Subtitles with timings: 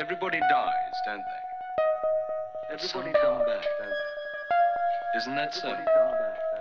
[0.00, 2.74] Everybody dies, don't they?
[2.74, 5.18] Everybody come back, don't they?
[5.18, 5.76] Isn't that so?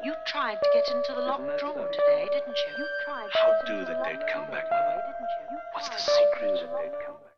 [0.04, 2.74] You tried to get into the locked room today, didn't you?
[2.80, 3.30] You tried.
[3.34, 5.04] How do the dead come back, Mother?
[5.74, 7.36] What's the secret of the dead come back?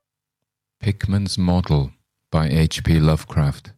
[0.80, 1.92] Pickman's Model
[2.32, 3.02] by H.P.
[3.02, 3.74] Lovecraft.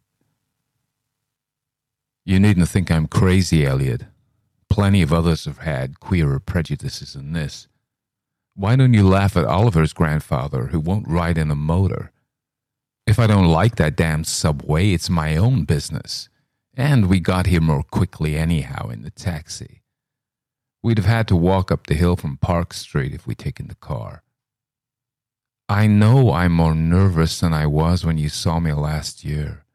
[2.24, 4.04] You needn't think I'm crazy, Eliot.
[4.70, 7.66] Plenty of others have had queerer prejudices than this.
[8.54, 12.12] Why don't you laugh at Oliver's grandfather, who won't ride in a motor?
[13.12, 16.30] If I don't like that damn subway, it's my own business.
[16.72, 19.82] And we got here more quickly anyhow in the taxi.
[20.82, 23.74] We'd have had to walk up the hill from Park Street if we'd taken the
[23.74, 24.22] car.
[25.68, 29.66] I know I'm more nervous than I was when you saw me last year,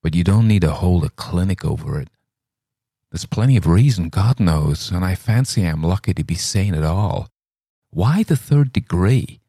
[0.00, 2.08] but you don't need to hold a clinic over it.
[3.12, 6.82] There's plenty of reason, God knows, and I fancy I'm lucky to be sane at
[6.82, 7.28] all.
[7.90, 9.42] Why the third degree?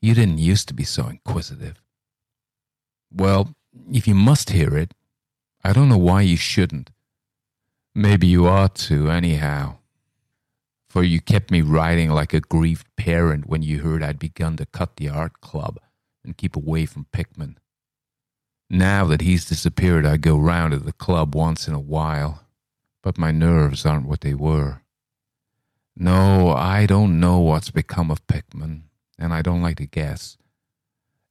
[0.00, 1.82] You didn't used to be so inquisitive.
[3.12, 3.54] Well,
[3.90, 4.94] if you must hear it,
[5.64, 6.90] I don't know why you shouldn't.
[7.94, 9.78] Maybe you ought to, anyhow.
[10.88, 14.66] For you kept me writing like a grieved parent when you heard I'd begun to
[14.66, 15.78] cut the art club
[16.24, 17.58] and keep away from Pickman.
[18.70, 22.42] Now that he's disappeared, I go round to the club once in a while,
[23.02, 24.82] but my nerves aren't what they were.
[25.96, 28.84] No, I don't know what's become of Pickman,
[29.18, 30.36] and I don't like to guess.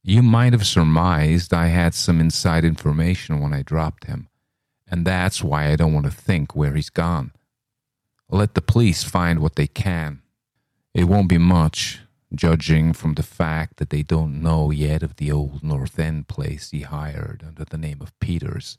[0.08, 4.30] You might have surmised I had some inside information when I dropped him,
[4.90, 7.34] and that's why I don't want to think where he's gone.
[8.30, 10.22] Let the police find what they can.
[10.94, 12.00] It won't be much,
[12.34, 16.72] judging from the fact that they don't know yet of the old North End place
[16.72, 18.78] he hired under the name of Peters.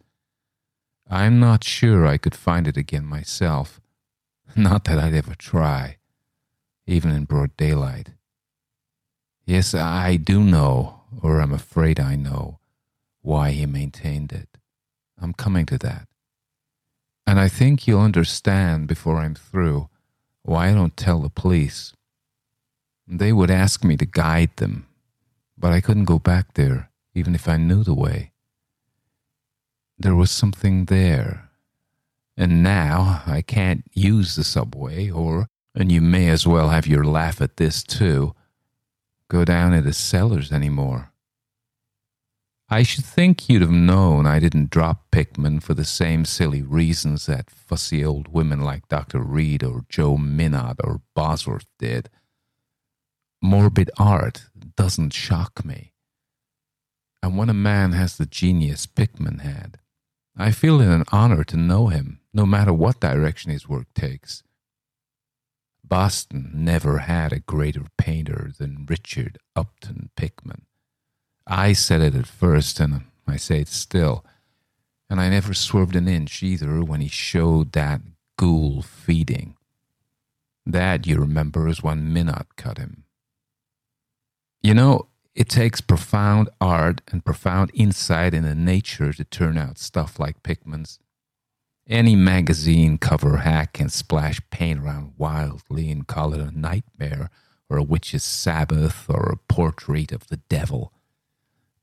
[1.10, 3.82] I'm not sure I could find it again myself
[4.56, 5.98] not that I'd ever try,
[6.86, 8.12] even in broad daylight.
[9.44, 12.60] Yes, I do know, or I'm afraid I know,
[13.22, 14.58] why he maintained it.
[15.20, 16.08] I'm coming to that.
[17.26, 19.88] And I think you'll understand before I'm through
[20.42, 21.92] why I don't tell the police.
[23.06, 24.86] They would ask me to guide them,
[25.56, 28.32] but I couldn't go back there, even if I knew the way.
[29.98, 31.48] There was something there
[32.38, 37.04] and now I can't use the subway, or, and you may as well have your
[37.04, 38.32] laugh at this too,
[39.28, 41.12] go down into cellars anymore.
[42.70, 47.24] I should think you'd have known I didn't drop Pickman for the same silly reasons
[47.26, 49.20] that fussy old women like Dr.
[49.20, 52.10] Reid or Joe Minot or Bosworth did.
[53.40, 54.46] Morbid art
[54.76, 55.94] doesn't shock me.
[57.22, 59.78] And when a man has the genius Pickman had,
[60.36, 64.42] I feel it an honor to know him no matter what direction his work takes.
[65.88, 70.66] Boston never had a greater painter than Richard Upton Pickman.
[71.46, 74.24] I said it at first, and I say it still,
[75.08, 78.02] and I never swerved an inch either when he showed that
[78.36, 79.56] ghoul feeding.
[80.66, 83.04] That, you remember, is when Minot cut him.
[84.62, 90.18] You know, it takes profound art and profound insight into nature to turn out stuff
[90.18, 90.98] like Pickman's.
[91.88, 97.30] Any magazine cover hack can splash paint around wildly and call it a nightmare
[97.70, 100.92] or a witch's sabbath or a portrait of the devil.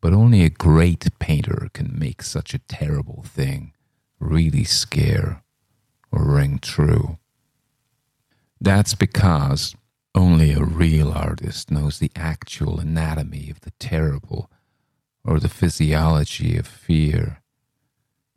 [0.02, 3.74] But only a great painter can make such a terrible thing
[4.20, 5.44] really scare
[6.12, 7.18] or ring true.
[8.62, 9.76] That's because
[10.14, 14.52] only a real artist knows the actual anatomy of the terrible
[15.24, 17.42] or the physiology of fear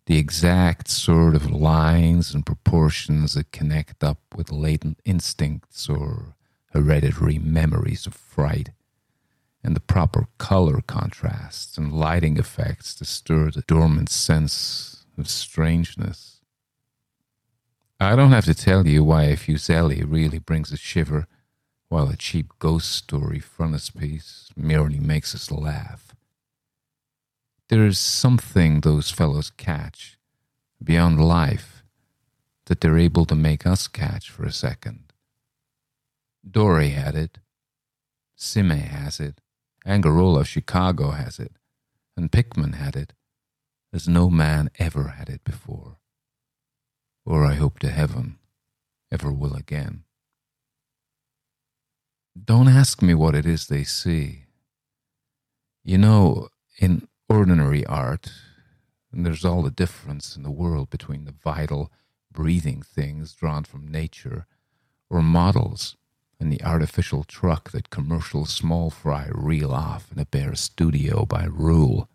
[0.08, 6.34] the exact sort of lines and proportions that connect up with latent instincts or
[6.72, 8.70] hereditary memories of fright,
[9.62, 16.40] and the proper color contrasts and lighting effects to stir the dormant sense of strangeness.
[18.00, 21.26] I don't have to tell you why a Fuseli really brings a shiver,
[21.90, 26.07] while a cheap ghost story frontispiece merely makes us laugh.
[27.68, 30.18] There's something those fellows catch
[30.82, 31.82] beyond life
[32.66, 35.12] that they're able to make us catch for a second.
[36.48, 37.38] Doré had it,
[38.36, 39.40] Sime has it,
[39.86, 41.52] Angarola Chicago has it,
[42.16, 43.12] and Pickman had it,
[43.92, 45.98] as no man ever had it before,
[47.26, 48.38] or I hope to heaven
[49.12, 50.04] ever will again.
[52.42, 54.44] Don't ask me what it is they see.
[55.84, 56.48] You know,
[56.78, 58.32] in ordinary art,
[59.12, 61.92] and there's all the difference in the world between the vital,
[62.30, 64.46] breathing things drawn from nature
[65.10, 65.96] or models
[66.40, 71.44] and the artificial truck that commercial small fry reel off in a bare studio by
[71.44, 72.08] rule.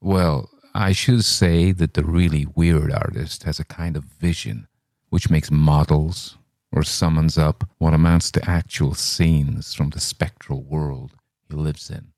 [0.00, 4.66] Well, I should say that the really weird artist has a kind of vision
[5.10, 6.36] which makes models
[6.72, 11.12] or summons up what amounts to actual scenes from the spectral world
[11.48, 12.13] he lives in.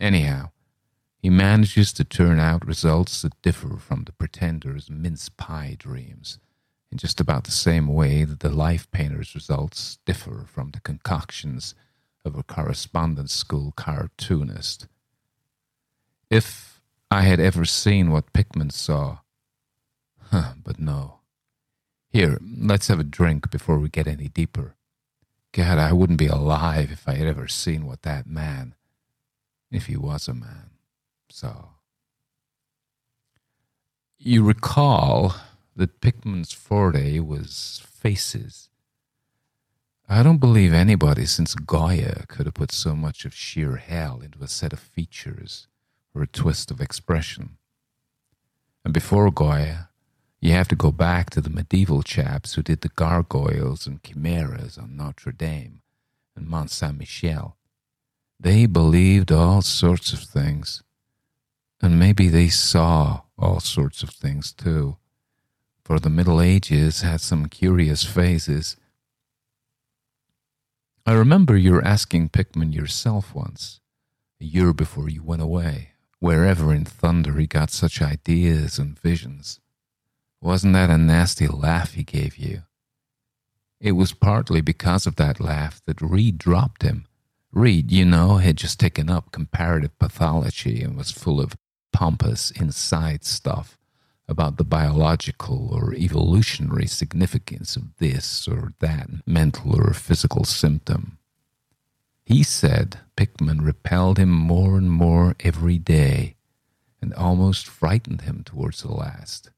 [0.00, 0.50] Anyhow,
[1.18, 6.38] he manages to turn out results that differ from the pretender's mince pie dreams
[6.90, 11.74] in just about the same way that the life painter's results differ from the concoctions
[12.24, 14.88] of a correspondence school cartoonist.
[16.30, 16.80] If
[17.10, 19.18] I had ever seen what Pickman saw,
[20.30, 21.18] huh, but no.
[22.08, 24.74] Here, let's have a drink before we get any deeper.
[25.52, 28.74] God, I wouldn't be alive if I had ever seen what that man,
[29.70, 30.70] if he was a man,
[31.30, 31.70] So
[34.18, 35.34] You recall
[35.76, 38.68] that Pickman's forte was faces.
[40.08, 44.42] I don't believe anybody since Goya could have put so much of sheer hell into
[44.42, 45.68] a set of features
[46.14, 47.58] or a twist of expression.
[48.84, 49.90] And before Goya,
[50.40, 54.78] you have to go back to the medieval chaps who did the gargoyles and chimeras
[54.78, 55.82] on Notre Dame
[56.34, 57.56] and Mont Saint Michel.
[58.42, 60.82] They believed all sorts of things,
[61.82, 64.96] and maybe they saw all sorts of things too,
[65.84, 68.78] for the Middle Ages had some curious phases.
[71.04, 73.80] I remember you asking Pickman yourself once,
[74.40, 79.60] a year before you went away, wherever in thunder he got such ideas and visions.
[80.40, 82.62] Wasn't that a nasty laugh he gave you?
[83.80, 87.04] It was partly because of that laugh that Reid dropped him.
[87.52, 91.56] Reid, you know, had just taken up comparative pathology and was full of
[91.92, 93.76] pompous inside stuff
[94.28, 101.18] about the biological or evolutionary significance of this or that mental or physical symptom.
[102.24, 106.36] He said Pickman repelled him more and more every day
[107.02, 109.50] and almost frightened him towards the last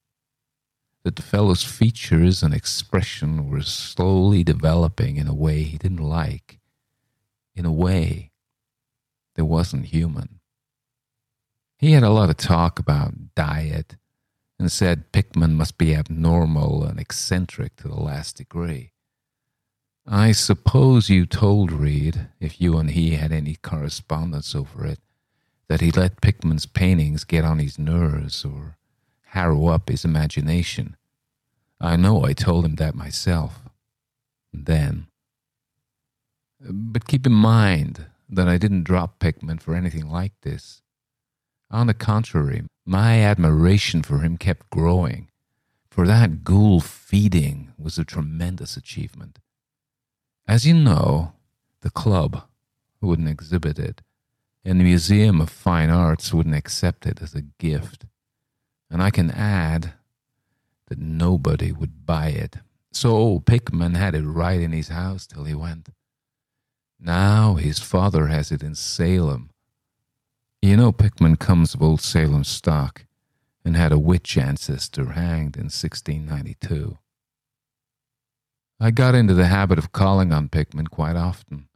[1.05, 6.59] that the fellow's features and expression were slowly developing in a way he didn't like,
[7.55, 8.33] in a way
[9.35, 10.41] that wasn't human.
[11.79, 13.97] He had a lot of talk about diet
[14.59, 18.93] and said Pickman must be abnormal and eccentric to the last degree.
[20.07, 24.99] I suppose you told Reid, if you and he had any correspondence over it,
[25.69, 28.77] that he let Pickman's paintings get on his nerves or
[29.27, 30.97] harrow up his imagination.
[31.81, 33.61] I know I told him that myself.
[34.53, 35.07] And Then.
[36.65, 40.81] But keep in mind that I didn't drop Pickman for anything like this.
[41.71, 45.29] On the contrary, my admiration for him kept growing,
[45.91, 49.39] for that ghoul feeding was a tremendous achievement.
[50.47, 51.33] As you know,
[51.81, 52.45] the club
[53.01, 54.03] wouldn't exhibit it,
[54.65, 58.07] and the Museum of Fine Arts wouldn't accept it as a gift.
[58.91, 59.95] And I can add
[60.87, 62.57] that nobody would buy it.
[62.93, 65.89] So old Pickman had it right in his house till he went.
[67.05, 69.51] Now his father has it in Salem.
[70.61, 73.07] You know, Pickman comes of old Salem stock
[73.65, 76.99] and had a witch ancestor hanged in 1692.
[78.79, 81.69] I got into the habit of calling on Pickman quite often,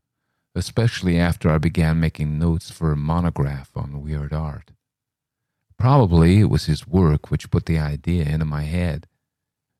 [0.54, 4.70] especially after I began making notes for a monograph on weird art.
[5.76, 9.08] Probably it was his work which put the idea into my head.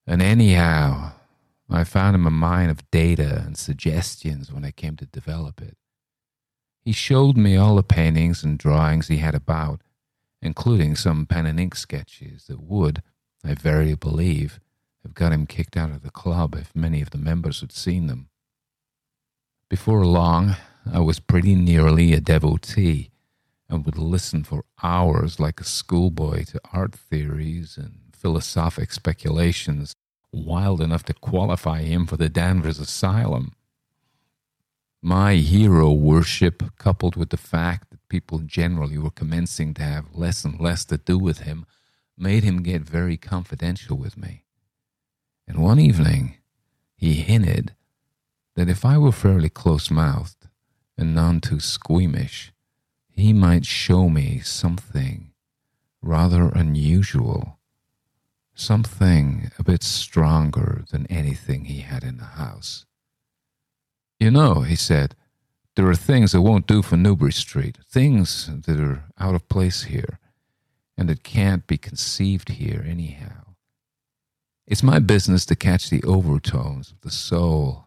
[0.08, 1.12] And anyhow,
[1.68, 5.76] I found him a mine of data and suggestions when I came to develop it.
[6.84, 9.80] He showed me all the paintings and drawings he had about,
[10.40, 13.02] including some pen and ink sketches that would,
[13.44, 14.60] I verily believe,
[15.02, 18.06] have got him kicked out of the club if many of the members had seen
[18.06, 18.28] them.
[19.68, 20.54] Before long,
[20.90, 23.10] I was pretty nearly a devotee
[23.68, 29.96] and would listen for hours like a schoolboy to art theories and philosophic speculations
[30.44, 33.52] wild enough to qualify him for the Danvers Asylum.
[35.02, 40.44] My hero worship, coupled with the fact that people generally were commencing to have less
[40.44, 41.66] and less to do with him,
[42.18, 44.44] made him get very confidential with me.
[45.46, 46.38] And one evening,
[46.96, 47.74] he hinted
[48.54, 50.48] that if I were fairly close mouthed
[50.96, 52.52] and none too squeamish,
[53.08, 55.32] he might show me something
[56.02, 57.58] rather unusual,
[58.58, 62.84] something a bit stronger than anything he had in the house.
[64.18, 65.14] You know, he said,
[65.76, 69.84] there are things that won't do for Newbury Street, things that are out of place
[69.84, 70.18] here,
[70.96, 73.54] and that can't be conceived here anyhow.
[74.66, 77.86] It's my business to catch the overtones of the soul,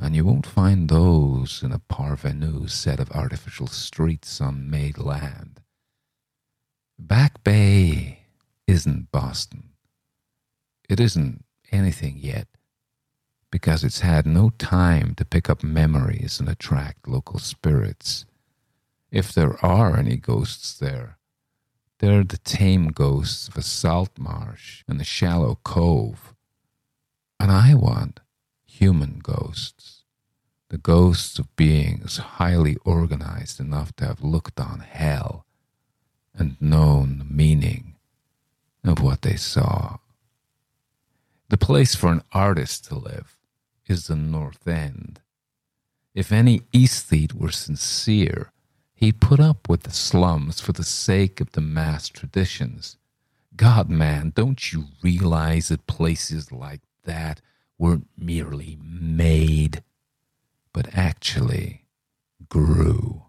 [0.00, 5.60] And you won't find those in a parvenu set of artificial streets on made land.
[6.98, 8.20] Back Bay
[8.66, 9.67] isn't Boston.
[10.88, 12.48] It isn't anything yet
[13.50, 18.24] because it's had no time to pick up memories and attract local spirits.
[19.10, 21.18] If there are any ghosts there,
[21.98, 26.34] they're the tame ghosts of a salt marsh and a shallow cove.
[27.40, 28.20] And I want
[28.64, 30.04] human ghosts,
[30.68, 35.44] the ghosts of beings highly organized enough to have looked on hell
[36.34, 37.96] and known the meaning
[38.84, 39.98] of what they saw.
[41.50, 43.36] The place for an artist to live
[43.86, 45.20] is the North End.
[46.14, 48.52] If any aesthete were sincere,
[48.94, 52.98] he'd put up with the slums for the sake of the mass traditions.
[53.56, 57.40] God, man, don't you realize that places like that
[57.78, 59.82] weren't merely made,
[60.72, 61.86] but actually
[62.48, 63.22] grew.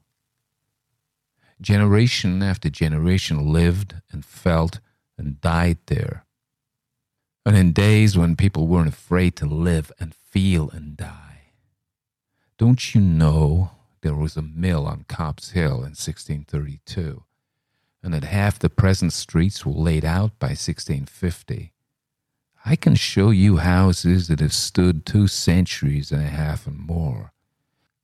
[1.62, 4.80] Generation after generation lived and felt
[5.18, 6.26] and died there.
[7.50, 11.54] And in days when people weren't afraid to live and feel and die.
[12.60, 17.24] Don't you know there was a mill on Copp's Hill in 1632,
[18.04, 21.74] and that half the present streets were laid out by 1650?
[22.68, 27.34] I can show you houses that have stood two centuries and a half and more.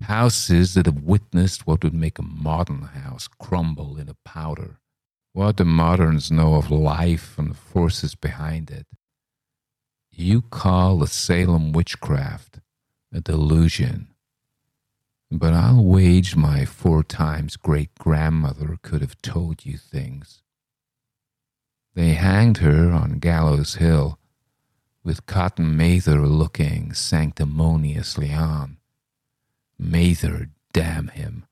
[0.01, 4.79] Houses that have witnessed what would make a modern house crumble in a powder.
[5.33, 8.87] What the moderns know of life and the forces behind it.
[10.17, 12.61] You call the Salem witchcraft
[13.13, 14.07] a delusion.
[15.29, 20.41] But I'll wage my four times great grandmother could have told you things.
[21.95, 24.17] They hanged her on Gallows Hill
[25.03, 28.77] with Cotton Mather looking sanctimoniously on.
[29.77, 31.45] Mather, damn him,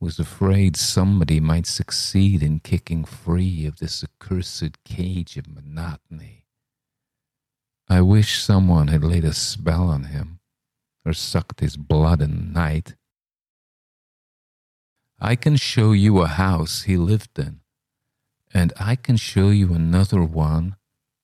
[0.00, 6.37] was afraid somebody might succeed in kicking free of this accursed cage of monotony.
[7.90, 10.40] I wish someone had laid a spell on him
[11.06, 12.96] or sucked his blood in night.
[15.18, 17.60] I can show you a house he lived in,
[18.52, 20.76] and I can show you another one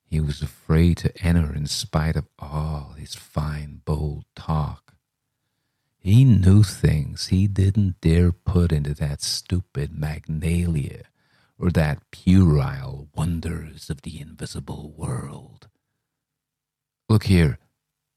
[0.03, 4.95] he was afraid to enter in spite of all his fine, bold talk.
[5.99, 11.03] He knew things he didn't dare put into that stupid Magnalia
[11.59, 15.67] or that puerile wonders of the invisible world.
[17.15, 17.59] Look here,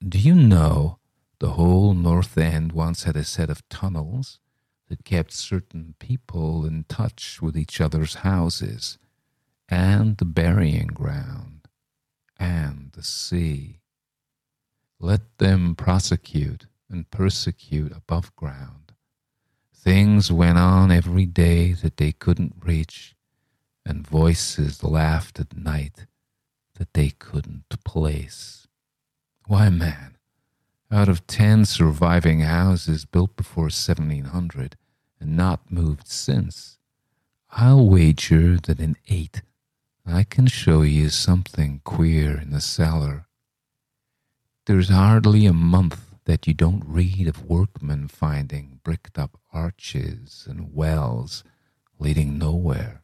[0.02, 0.99] do you know
[1.38, 4.40] the whole North End once had a set of tunnels
[4.88, 8.99] that kept certain people in touch with each other's houses
[9.69, 11.69] and the burying ground?
[12.40, 13.83] and the sea.
[14.99, 18.95] Let them prosecute and persecute above ground.
[19.73, 23.14] Things went on every day that they couldn't reach,
[23.87, 26.07] and voices laughed at night
[26.75, 28.67] that they couldn't place.
[29.49, 30.19] Why, man,
[30.90, 34.76] out of ten surviving houses built before 1700
[35.19, 36.76] and not moved since,
[37.50, 39.40] I'll wager that in eight
[40.05, 43.26] I can show you something queer in the cellar.
[44.67, 50.75] There's hardly a month that you don't read of workmen finding bricked up arches and
[50.75, 51.43] wells
[51.99, 53.02] leading nowhere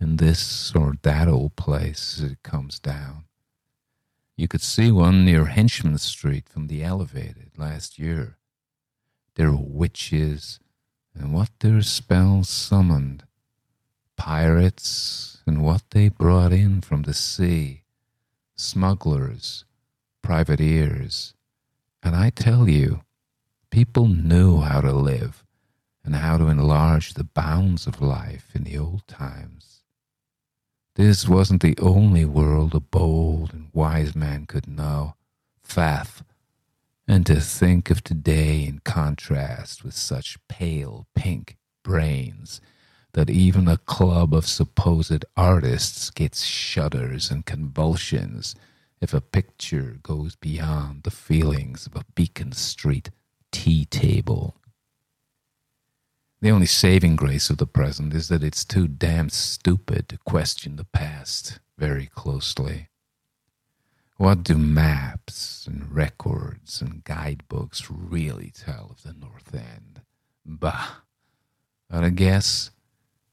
[0.00, 3.27] in this or that old place as it comes down.
[4.38, 8.38] You could see one near Henchman Street from the elevated last year.
[9.34, 10.60] There were witches,
[11.12, 13.24] and what their spells summoned
[14.16, 17.82] pirates and what they brought in from the sea,
[18.54, 19.64] smugglers,
[20.22, 21.34] privateers.
[22.00, 23.02] And I tell you,
[23.70, 25.44] people knew how to live
[26.04, 29.77] and how to enlarge the bounds of life in the old times.
[30.98, 35.14] This wasn't the only world a bold and wise man could know,
[35.62, 36.24] faith,
[37.06, 42.60] and to think of today in contrast with such pale pink brains
[43.12, 48.56] that even a club of supposed artists gets shudders and convulsions
[49.00, 53.10] if a picture goes beyond the feelings of a Beacon Street
[53.52, 54.56] tea table.
[56.40, 60.76] The only saving grace of the present is that it's too damn stupid to question
[60.76, 62.88] the past very closely.
[64.18, 70.02] What do maps and records and guidebooks really tell of the North End?
[70.46, 70.88] Bah!
[71.90, 72.70] I guess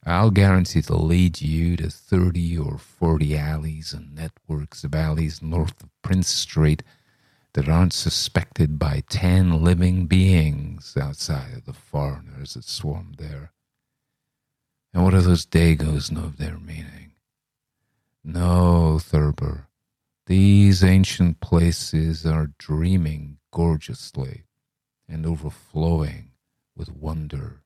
[0.04, 5.84] I'll guarantee to lead you to 30 or 40 alleys and networks of alleys north
[5.84, 6.82] of Prince Street
[7.56, 13.54] that aren't suspected by ten living beings outside of the foreigners that swarm there.
[14.94, 17.14] And what do those Dagos know of their meaning?
[18.26, 19.70] No, Thurber,
[20.26, 24.44] these ancient places are dreaming gorgeously
[25.08, 26.32] and overflowing
[26.76, 27.62] with wonder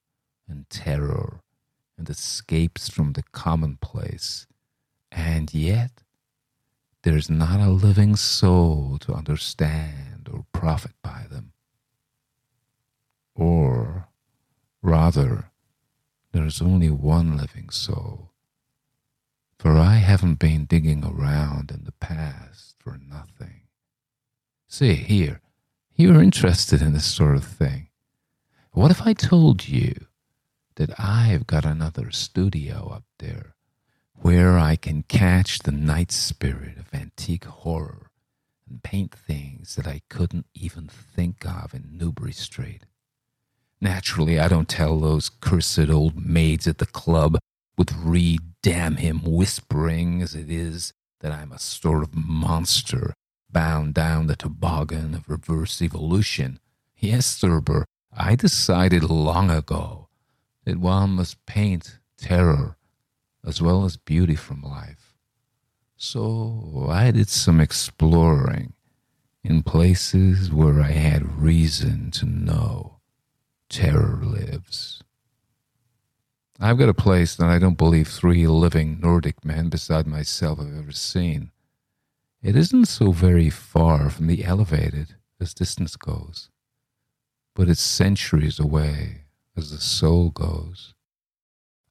[0.47, 1.41] and terror
[1.97, 4.45] and escapes from the commonplace.
[5.11, 6.03] And yet,
[7.03, 11.53] there's not a living soul to understand or profit by them.
[13.35, 14.09] Or,
[14.81, 15.51] rather,
[16.33, 18.31] there's only one living soul.
[19.57, 23.61] For I haven't been digging around in the past for nothing.
[24.67, 25.41] See, here,
[25.95, 27.89] you're interested in this sort of thing.
[28.71, 30.07] What if I told you
[30.75, 33.55] that I've got another studio up there
[34.21, 38.11] where I can catch the night spirit of antique horror
[38.69, 42.85] and paint things that I couldn't even think of in Newbury Street?
[43.81, 47.37] Naturally, I don't tell those cursed old maids at the club
[47.77, 53.13] with Reid, damn him, whispering as it is that I'm a sort of monster
[53.49, 56.59] bound down the toboggan of reverse evolution.
[56.97, 57.85] Yes, Thurber,
[58.15, 60.09] I decided long ago
[60.65, 62.75] that one must paint terror
[63.45, 65.15] as well as beauty from life.
[65.97, 68.73] So I did some exploring
[69.43, 72.99] in places where I had reason to know
[73.69, 75.03] terror lives.
[76.59, 80.77] I've got a place that I don't believe three living Nordic men beside myself have
[80.77, 81.51] ever seen.
[82.41, 86.49] It isn't so very far from the elevated as distance goes,
[87.55, 90.93] but it's centuries away as the soul goes.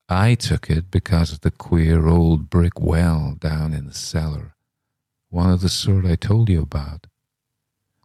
[0.08, 4.54] I took it because of the queer old brick well down in the cellar,
[5.28, 7.06] one of the sort I told you about.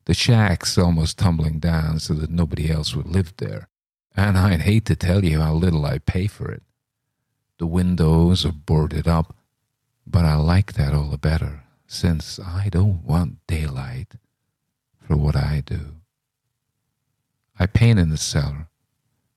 [0.04, 3.70] The shack's almost tumbling down so that nobody else would live there,
[4.18, 6.64] and I'd hate to tell you how little I pay for it.
[7.58, 9.34] The windows are boarded up,
[10.06, 14.16] but I like that all the better, since I don't want daylight
[15.00, 15.96] for what I do.
[17.58, 18.68] I paint in the cellar,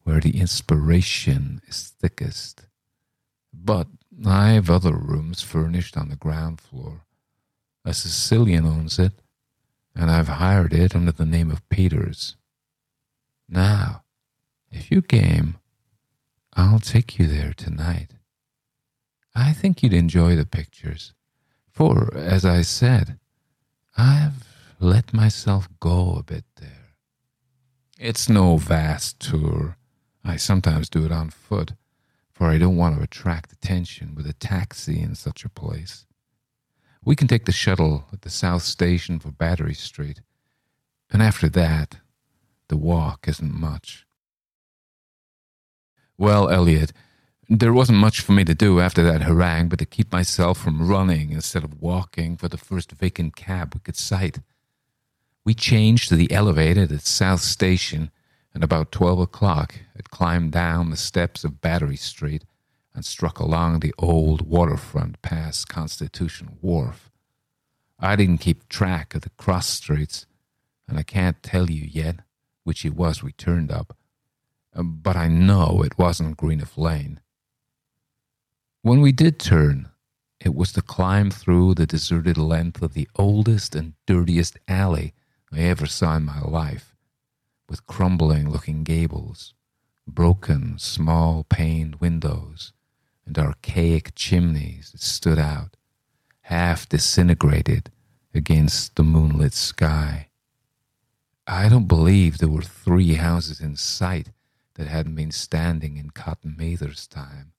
[0.07, 2.63] where the inspiration is thickest.
[3.53, 3.89] But
[4.25, 7.01] I've other rooms furnished on the ground floor.
[7.85, 9.15] A Sicilian owns it,
[9.97, 12.37] and I've hired it under the name of Peters.
[13.49, 14.05] Now,
[14.71, 15.57] if you game,
[16.55, 18.11] I'll take you there tonight.
[19.35, 21.15] I think you'd enjoy the pictures,
[21.73, 23.19] for, as I said,
[23.99, 24.47] I've
[24.79, 26.95] let myself go a bit there.
[27.99, 29.77] It's no vast tour.
[30.27, 31.75] I sometimes do it on foot,
[32.33, 36.05] for I don't want to attract attention with a taxi in such a place.
[37.05, 40.23] We can take the shuttle at the South Station for Battery Street,
[41.11, 41.99] and after that,
[42.67, 44.05] the walk isn't much.
[46.19, 46.93] Well, Eliot,
[47.49, 50.89] there wasn't much for me to do after that harangue but to keep myself from
[50.89, 54.41] running instead of walking for the first vacant cab we could sight.
[55.45, 58.11] We changed to the elevated at South Station
[58.57, 62.43] and about twelve o'clock had climbed down the steps of Battery Street
[62.95, 67.11] and struck along the old waterfront past Constitution Wharf.
[68.01, 70.25] I didn't keep track of the cross streets,
[70.89, 72.21] and I can't tell you yet
[72.65, 73.95] which it was we turned up,
[74.75, 77.21] but I know it wasn't Greenough Lane.
[78.81, 79.91] When we did turn,
[80.41, 85.13] it was to climb through the deserted length of the oldest and dirtiest alley
[85.53, 86.96] I ever saw in my life
[87.69, 89.55] with crumbling looking gables,
[90.07, 92.73] broken small paned windows,
[93.25, 95.77] and archaic chimneys that stood out,
[96.43, 97.91] half disintegrated
[98.33, 100.29] against the moonlit sky.
[101.47, 104.31] I don't believe there were three houses in sight
[104.75, 107.53] that hadn't been standing in Cotton Mather's time.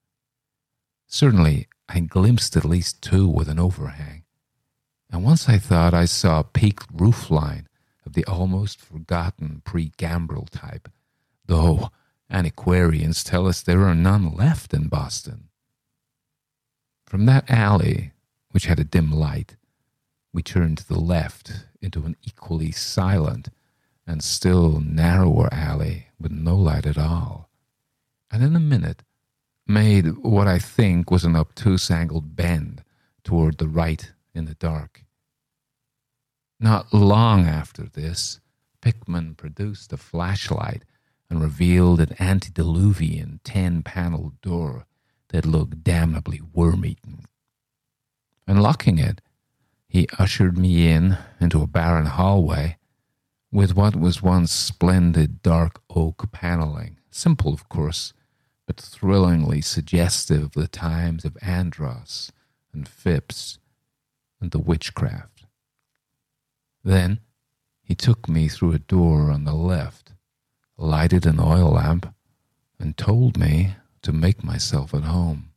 [1.07, 4.23] Certainly, I glimpsed at least two with an overhang,
[5.09, 7.66] and once I thought I saw a peaked roof line
[8.07, 10.89] of the almost forgotten pre gambrel type,
[11.45, 11.91] though
[12.31, 15.49] antiquarians tell us there are none left in Boston.
[17.05, 18.13] From that alley,
[18.51, 19.57] which had a dim light,
[20.31, 23.49] we turned to the left into an equally silent
[24.07, 27.49] and still narrower alley with no light at all,
[28.31, 29.03] and in a minute
[29.67, 32.83] made what I think was an obtuse angled bend
[33.25, 35.03] toward the right in the dark.
[36.59, 38.39] Not long after this,
[38.81, 40.83] Pickman produced a flashlight
[41.29, 44.85] and revealed an antediluvian ten paneled door
[45.29, 47.25] that looked damnably worm eaten.
[48.47, 49.21] Unlocking it,
[49.87, 52.77] he ushered me in into a barren hallway
[53.51, 58.13] with what was once splendid dark oak paneling, simple, of course,
[58.65, 62.31] but thrillingly suggestive of the times of Andros
[62.73, 63.59] and Phipps
[64.41, 65.36] and the witchcraft.
[66.87, 67.19] Then
[67.81, 70.13] he took me through a door on the left,
[70.77, 72.15] lighted an oil lamp,
[72.79, 75.51] and told me to make myself at home.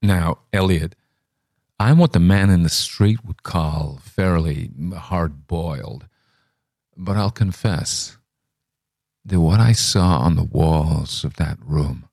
[0.00, 0.94] Now, Eliot,
[1.78, 6.06] I'm what the man in the street would call fairly hard boiled,
[6.96, 8.16] but I'll confess
[9.22, 12.08] that what I saw on the walls of that room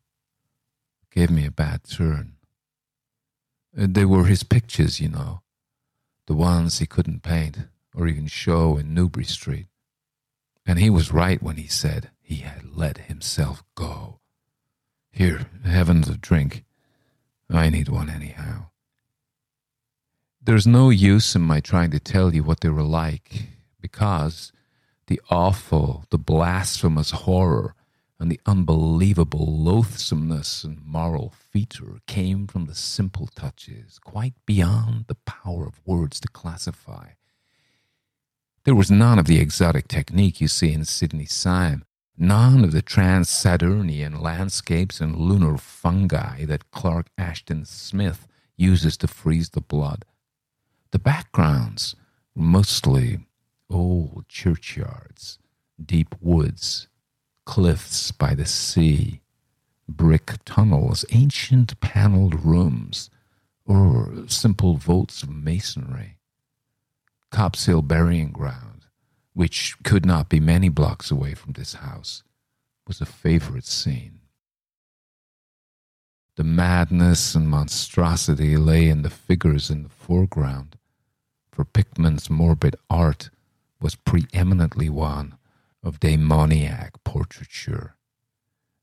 [1.10, 2.34] gave me a bad turn.
[3.72, 5.42] They were his pictures, you know,
[6.30, 7.58] the ones he couldn't paint
[7.96, 9.66] or even show in Newbury Street.
[10.64, 14.20] And he was right when he said he had let himself go.
[15.12, 16.66] Here, heavens a drink.
[17.50, 18.68] I need one anyhow.
[20.40, 23.48] There's no use in my trying to tell you what they were like,
[23.82, 24.52] because
[25.08, 27.74] the awful, the blasphemous horror,
[28.20, 35.16] and the unbelievable loathsomeness and moral foetor came from the simple touches, quite beyond the
[35.16, 37.12] power of words to classify.
[38.66, 41.86] There was none of the exotic technique you see in Sidney Sime,
[42.18, 48.28] none of the trans Saturnian landscapes and lunar fungi that Clark Ashton Smith
[48.58, 50.04] uses to freeze the blood.
[50.92, 51.96] The backgrounds
[52.36, 53.20] were mostly
[53.70, 55.40] old churchyards,
[55.84, 56.90] deep woods,
[57.50, 59.22] cliffs by the sea,
[59.88, 63.10] brick tunnels, ancient paneled rooms,
[63.66, 66.20] or simple vaults of masonry.
[67.32, 68.86] Copp's Hill burying ground,
[69.34, 72.22] which could not be many blocks away from this house,
[72.86, 74.20] was a favorite scene.
[76.36, 80.78] The madness and monstrosity lay in the figures in the foreground,
[81.52, 83.32] for Pickman's morbid art
[83.82, 85.39] was preeminently one
[85.84, 87.96] of demoniac portraiture.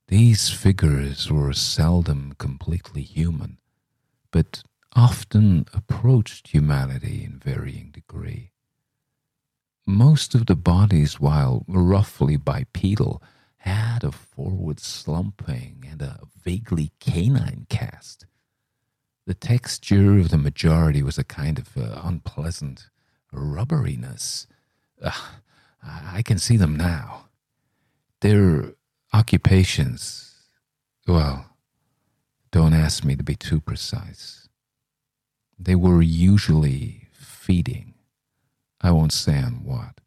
[0.09, 3.59] These figures were seldom completely human,
[4.31, 4.63] but
[4.95, 8.53] often approached humanity in varying degree.
[9.87, 13.23] Most of the bodies, while roughly bipedal,
[13.59, 18.27] had a forward slumping and a vaguely canine cast.
[19.27, 22.89] The texture of the majority was a kind of uh, unpleasant
[23.35, 24.47] rubberiness.
[25.03, 25.11] Uh,
[25.87, 27.27] I can see them now.
[28.21, 28.75] Their
[29.13, 30.35] occupations,
[31.07, 31.47] well,
[32.51, 34.49] don't ask me to be too precise.
[35.59, 37.95] They were usually feeding.
[38.81, 40.01] I won't say on what.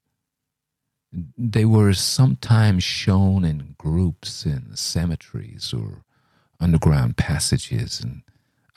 [1.37, 6.03] They were sometimes shown in groups in cemeteries or
[6.59, 8.21] underground passages and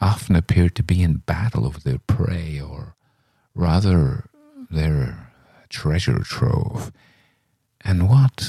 [0.00, 2.96] often appeared to be in battle over their prey or
[3.54, 4.30] rather
[4.70, 5.31] their
[5.72, 6.92] treasure trove.
[7.80, 8.48] And what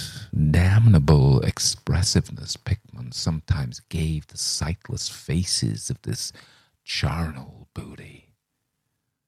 [0.51, 6.31] damnable expressiveness Pickman sometimes gave the sightless faces of this
[6.83, 8.29] charnel booty.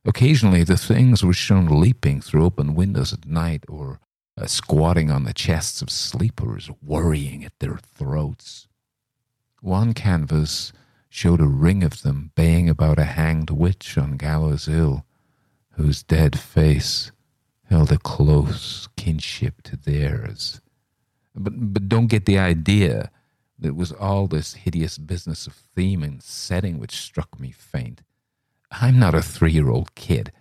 [0.05, 3.99] Occasionally, the things were shown leaping through open windows at night or
[4.39, 8.67] uh, squatting on the chests of sleepers, worrying at their throats.
[9.61, 10.71] One canvas
[11.09, 15.05] showed a ring of them baying about a hanged witch on Gallows Hill,
[15.71, 17.11] whose dead face
[17.69, 20.61] held a close kinship to theirs.
[21.35, 23.11] But, but don't get the idea
[23.59, 28.01] that it was all this hideous business of theme and setting which struck me faint.
[28.71, 30.31] I'm not a three year old kid,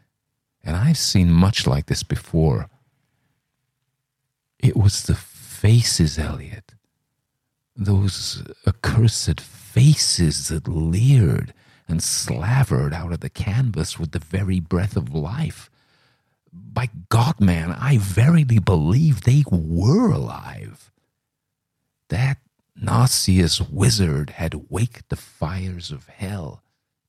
[0.62, 2.68] and I've seen much like this before.
[4.58, 6.74] It was the faces, Eliot.
[7.76, 11.52] Those accursed faces that leered
[11.88, 15.70] and slavered out of the canvas with the very breath of life.
[16.54, 20.90] By God, man, I verily believe they were alive.
[22.08, 22.38] That
[22.76, 26.62] nauseous wizard had waked the fires of hell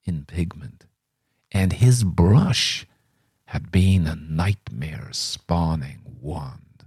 [0.03, 0.86] in pigment,
[1.51, 2.86] and his brush
[3.45, 6.86] had been a nightmare spawning wand.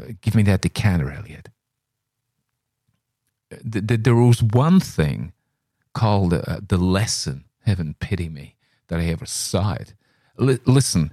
[0.00, 1.48] Uh, give me that decanter, Eliot.
[3.52, 5.32] Uh, there was one thing
[5.94, 8.56] called uh, the lesson, heaven pity me,
[8.88, 9.94] that I ever saw it.
[10.40, 11.10] L- listen,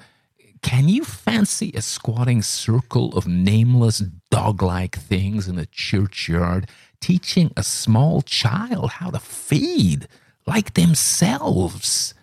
[0.65, 3.99] can you fancy a squatting circle of nameless
[4.31, 6.67] dog like things in a churchyard
[6.99, 10.07] teaching a small child how to feed
[10.47, 12.15] like themselves?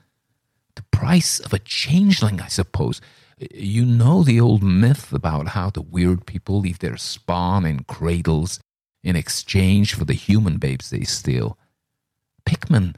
[0.75, 3.01] The price of a changeling, I suppose.
[3.39, 8.59] You know the old myth about how the weird people leave their spawn in cradles
[9.05, 11.57] in exchange for the human babes they steal.
[12.45, 12.97] Pickman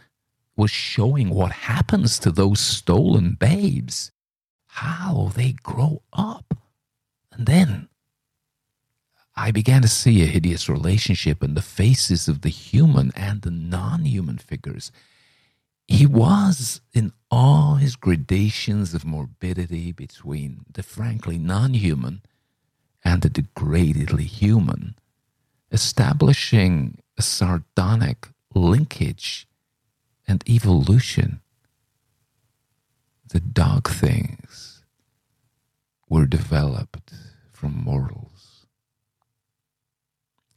[0.57, 4.11] was showing what happens to those stolen babes
[4.75, 6.59] how they grow up.
[7.31, 7.89] And then
[9.37, 13.53] I began to see a hideous relationship in the faces of the human and the
[13.53, 14.91] non human figures.
[15.87, 22.23] He was, in all his gradations of morbidity between the frankly non human
[23.05, 24.97] and the degradedly human,
[25.71, 29.47] establishing a sardonic linkage
[30.27, 31.43] and evolution.
[33.35, 34.85] The dark things
[36.09, 37.13] were developed
[37.51, 38.67] from mortals.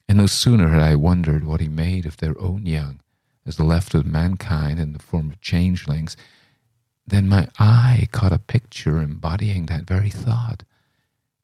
[0.07, 2.99] And no sooner had I wondered what he made of their own young
[3.47, 6.15] as the left of mankind in the form of changelings,
[7.07, 10.61] than my eye caught a picture embodying that very thought.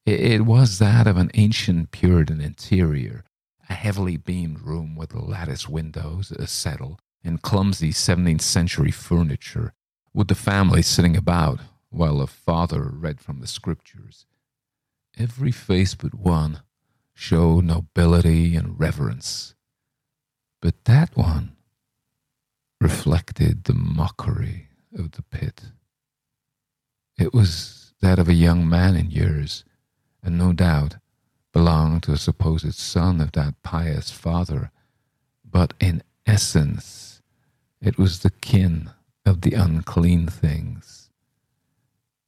[0.06, 3.24] It, was that of an ancient Puritan interior,
[3.68, 9.72] a heavily beamed room with lattice windows, a settle, and clumsy 17th century furniture,
[10.14, 14.26] with the family sitting about while a father read from the scriptures.
[15.18, 16.62] Every face but one
[17.12, 19.54] showed nobility and reverence.
[20.62, 21.56] But that one
[22.80, 25.62] reflected the mockery of the pit.
[27.18, 29.64] It was that of a young man in years,
[30.22, 30.96] and no doubt
[31.52, 34.70] belonged to a supposed son of that pious father,
[35.48, 37.22] but in essence
[37.80, 38.90] it was the kin
[39.26, 41.10] of the unclean things.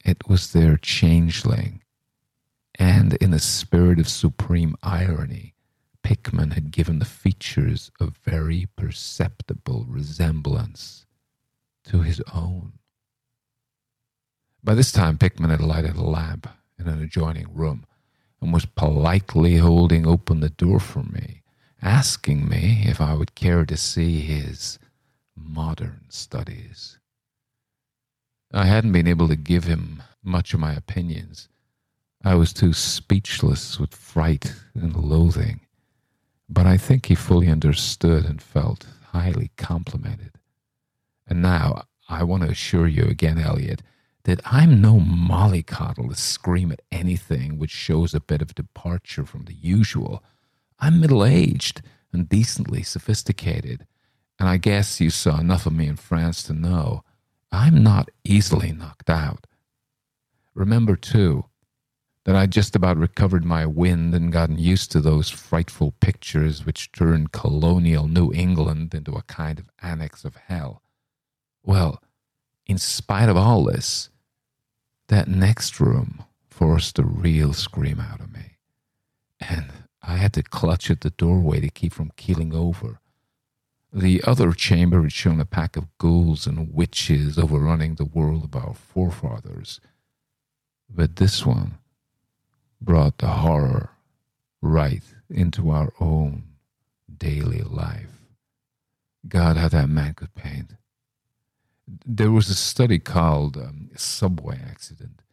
[0.03, 1.83] It was their changeling,
[2.75, 5.53] and in a spirit of supreme irony,
[6.01, 11.05] Pickman had given the features a very perceptible resemblance
[11.85, 12.73] to his own.
[14.63, 16.47] By this time, Pickman had lighted a lamp
[16.79, 17.85] in an adjoining room
[18.41, 21.41] and was politely holding open the door for me,
[21.81, 24.79] asking me if I would care to see his
[25.37, 26.99] modern studies.
[28.53, 31.47] I hadn't been able to give him much of my opinions.
[32.23, 35.61] I was too speechless with fright and loathing
[36.49, 40.31] but I think he fully understood and felt highly complimented.
[41.27, 43.83] And now I want to assure you again, Eliot,
[44.23, 49.43] that I'm no mollycoddle to scream at anything which shows a bit of departure from
[49.43, 50.23] the usual.
[50.79, 51.81] I'm middle aged
[52.13, 53.85] and decently sophisticated,
[54.39, 57.03] and I guess you saw enough of me in France to know
[57.51, 59.47] I'm not easily knocked out.
[60.53, 61.45] Remember, too,
[62.25, 66.91] that I'd just about recovered my wind and gotten used to those frightful pictures which
[66.91, 70.81] turned colonial New England into a kind of annex of hell.
[71.63, 72.01] Well,
[72.65, 74.09] in spite of all this,
[75.07, 78.57] that next room forced a real scream out of me,
[79.39, 79.71] and
[80.01, 82.99] I had to clutch at the doorway to keep from keeling over.
[83.97, 88.55] The other chamber had shown a pack of ghouls and witches overrunning the world of
[88.55, 89.81] our forefathers,
[90.87, 91.79] but this one
[92.79, 93.89] brought the horror
[94.61, 96.43] right into our own
[97.17, 98.21] daily life.
[99.27, 100.75] God, how that man could paint.
[102.05, 105.23] There was a study called um, Subway Accident,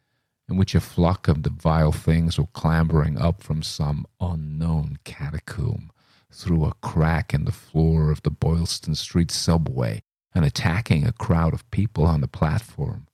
[0.49, 5.91] in which a flock of the vile things were clambering up from some unknown catacomb
[6.35, 10.01] through a crack in the floor of the Boylston Street subway
[10.33, 13.07] and attacking a crowd of people on the platform.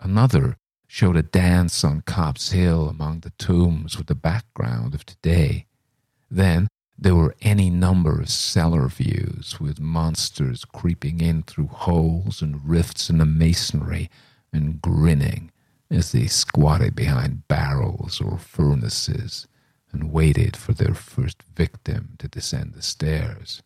[0.00, 0.56] Another
[0.86, 5.66] showed a dance on Copp's Hill among the tombs with the background of today.
[6.30, 12.66] Then there were any number of cellar views with monsters creeping in through holes and
[12.66, 14.08] rifts in the masonry
[14.52, 15.50] and grinning
[15.90, 19.46] as they squatted behind barrels or furnaces
[19.94, 23.62] and waited for their first victim to descend the stairs.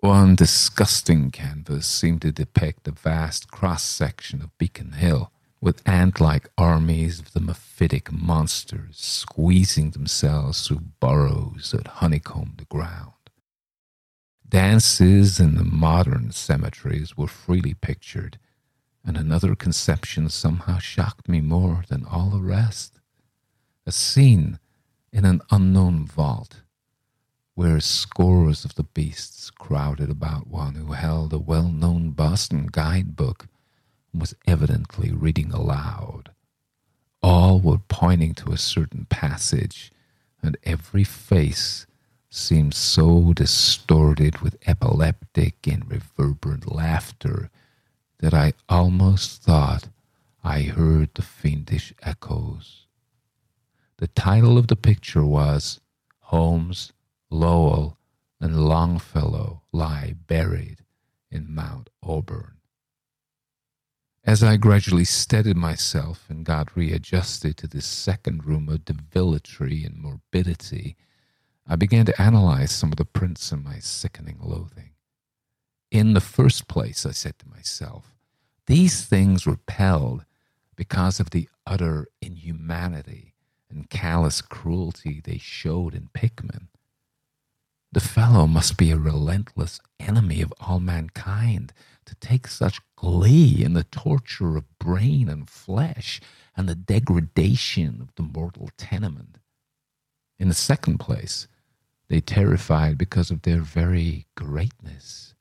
[0.00, 6.20] One disgusting canvas seemed to depict a vast cross section of Beacon Hill, with ant
[6.20, 13.12] like armies of the mephitic monsters squeezing themselves through burrows that honeycombed the ground.
[14.48, 18.38] Dances in the modern cemeteries were freely pictured,
[19.04, 22.97] and another conception somehow shocked me more than all the rest.
[23.88, 24.58] A scene
[25.14, 26.60] in an unknown vault
[27.54, 33.48] where scores of the beasts crowded about one who held a well known Boston guidebook
[34.12, 36.32] and was evidently reading aloud.
[37.22, 39.90] All were pointing to a certain passage,
[40.42, 41.86] and every face
[42.28, 47.48] seemed so distorted with epileptic and reverberant laughter
[48.18, 49.88] that I almost thought
[50.44, 52.77] I heard the fiendish echoes.
[53.98, 55.80] The title of the picture was
[56.20, 56.92] Holmes
[57.30, 57.98] Lowell,
[58.40, 60.84] and Longfellow lie buried
[61.32, 62.58] in Mount Auburn.
[64.24, 69.96] As I gradually steadied myself and got readjusted to this second room of debility and
[69.96, 70.96] morbidity,
[71.66, 74.90] I began to analyze some of the prints in my sickening loathing.
[75.90, 78.14] In the first place, I said to myself,
[78.66, 80.24] these things repelled
[80.76, 83.27] because of the utter inhumanity
[83.70, 86.68] and callous cruelty they showed in Pickman.
[87.90, 91.72] The fellow must be a relentless enemy of all mankind
[92.04, 96.20] to take such glee in the torture of brain and flesh
[96.56, 99.38] and the degradation of the mortal tenement.
[100.38, 101.48] In the second place,
[102.08, 105.34] they terrified because of their very greatness.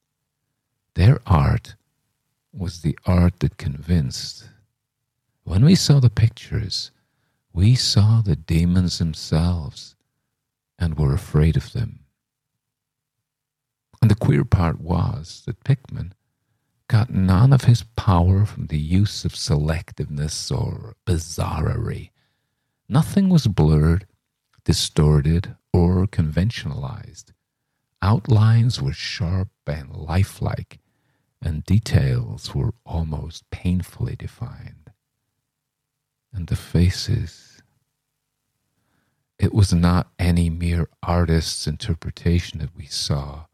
[0.96, 1.76] Their art
[2.54, 4.50] was the art that convinced.
[5.44, 6.92] When we saw the pictures,
[7.54, 9.96] we saw the demons themselves
[10.78, 12.00] and were afraid of them.
[14.02, 16.14] And the queer part was that Pickman
[16.88, 22.12] got none of his power from the use of selectiveness or bizarrerie.
[22.88, 24.06] Nothing was blurred,
[24.64, 27.34] distorted, or conventionalized.
[28.02, 30.80] Outlines were sharp and lifelike,
[31.42, 34.87] and details were almost painfully defined.
[36.34, 37.62] And the faces.
[39.40, 43.46] It was not any mere artist's interpretation that we saw.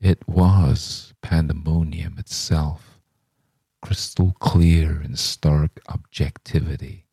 [0.00, 2.98] It was pandemonium itself,
[3.80, 7.06] crystal clear in stark objectivity.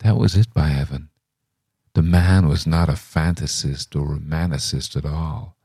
[0.00, 1.08] That was it, by heaven.
[1.94, 5.56] The man was not a fantasist or romanticist at all.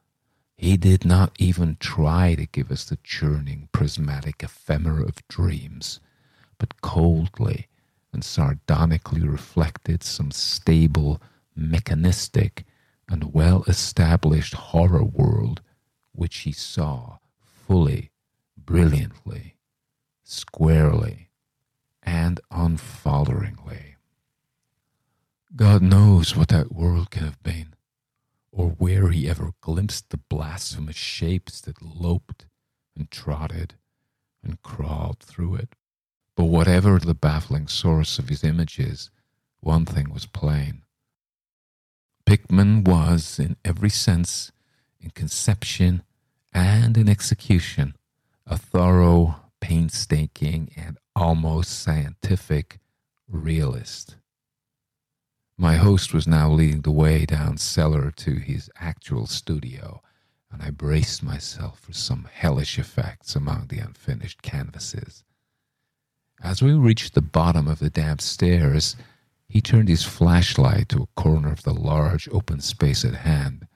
[0.57, 5.99] He did not even try to give us the churning, prismatic ephemera of dreams,
[6.57, 7.67] but coldly
[8.13, 11.21] and sardonically reflected some stable,
[11.55, 12.65] mechanistic,
[13.09, 15.61] and well established horror world
[16.13, 18.11] which he saw fully,
[18.55, 19.57] brilliantly,
[20.23, 21.29] squarely,
[22.01, 23.95] and unfalteringly.
[25.55, 27.73] God knows what that world can have been,
[28.51, 32.45] or where he ever glimpsed the blasphemous shapes that loped
[32.95, 33.75] and trotted
[34.43, 35.75] and crawled through it.
[36.35, 39.11] But whatever the baffling source of his images,
[39.59, 40.83] one thing was plain.
[42.25, 44.51] Pickman was, in every sense,
[44.99, 46.03] in conception
[46.51, 47.95] and in execution,
[48.47, 52.79] a thorough, painstaking, and almost scientific
[53.27, 54.15] realist.
[55.57, 60.01] My host was now leading the way down cellar to his actual studio,
[60.51, 65.23] and I braced myself for some hellish effects among the unfinished canvases.
[66.41, 68.95] As we reached the bottom of the damp stairs,
[69.47, 73.67] he turned his flashlight to a corner of the large open space at hand,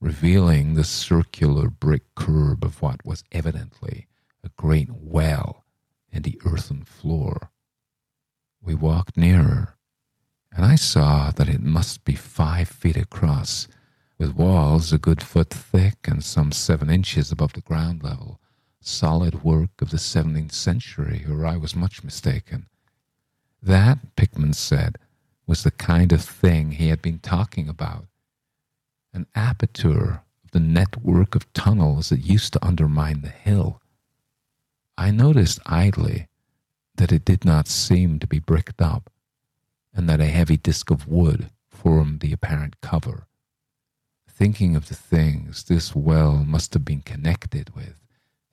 [0.00, 4.06] revealing the circular brick curb of what was evidently
[4.42, 5.64] a great well
[6.10, 7.50] in the earthen floor.
[8.62, 9.76] We walked nearer,
[10.50, 13.68] and I saw that it must be five feet across,
[14.18, 18.40] with walls a good foot thick and some seven inches above the ground level,
[18.86, 22.66] solid work of the seventeenth century, or I was much mistaken.
[23.62, 24.98] That, Pickman said,
[25.46, 28.06] was the kind of thing he had been talking about
[29.12, 33.80] an aperture of the network of tunnels that used to undermine the hill.
[34.98, 36.28] I noticed idly
[36.96, 39.10] that it did not seem to be bricked up,
[39.94, 43.26] and that a heavy disk of wood formed the apparent cover.
[44.28, 48.05] Thinking of the things this well must have been connected with,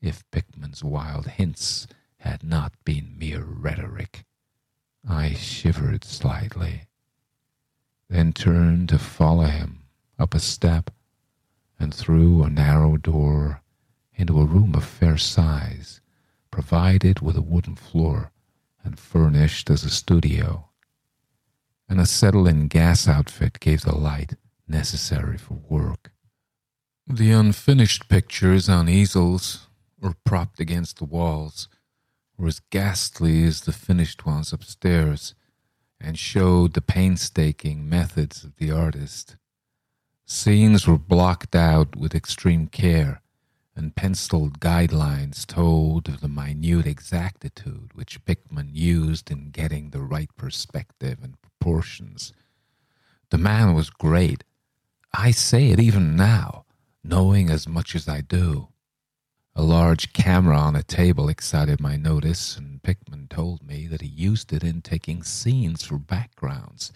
[0.04, 1.88] if Pickman's wild hints
[2.18, 4.26] had not been mere rhetoric,
[5.08, 6.88] I shivered slightly,
[8.10, 9.84] then turned to follow him
[10.20, 10.92] up a step,
[11.80, 13.62] and through a narrow door
[14.13, 16.02] into a room of fair size,
[16.52, 18.32] provided with a wooden floor
[18.84, 20.70] and furnished as a studio.
[21.88, 24.36] An acetylene gas outfit gave the light
[24.68, 26.12] necessary for work.
[27.08, 29.68] The unfinished pictures on easels
[30.04, 31.70] or propped against the walls
[32.38, 35.34] were as ghastly as the finished ones upstairs
[35.99, 39.38] and showed the painstaking methods of the artist.
[40.26, 43.22] Scenes were blocked out with extreme care,
[43.76, 50.30] and penciled guidelines told of the minute exactitude which Pickman used in getting the right
[50.38, 52.34] perspective and proportions.
[53.30, 54.43] The man was great.
[55.14, 56.66] I say it even now,
[57.04, 58.68] knowing as much as I do.
[59.56, 64.08] A large camera on a table excited my notice, and Pickman told me that he
[64.08, 66.91] used it in taking scenes for backgrounds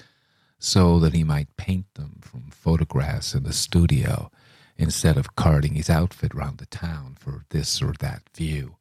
[0.57, 4.31] so that he might paint them from photographs in the studio
[4.75, 8.77] instead of carting his outfit round the town for this or that view.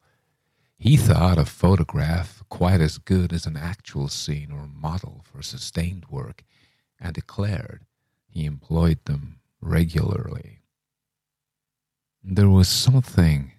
[0.79, 6.07] He thought a photograph quite as good as an actual scene or model for sustained
[6.09, 6.45] work
[6.99, 7.85] and declared
[8.27, 10.61] he employed them regularly.
[12.25, 13.53] There was something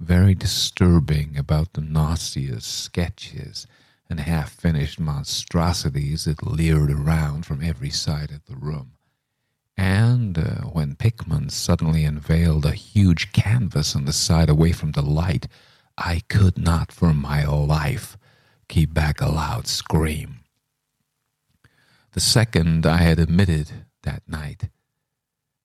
[0.00, 3.66] very disturbing about the nauseous sketches
[4.08, 8.92] and half finished monstrosities that leered around from every side of the room.
[9.76, 15.02] And uh, when Pickman suddenly unveiled a huge canvas on the side away from the
[15.02, 15.46] light,
[15.96, 18.16] I could not for my life
[18.68, 20.40] keep back a loud scream.
[22.12, 24.70] The second I had emitted that night,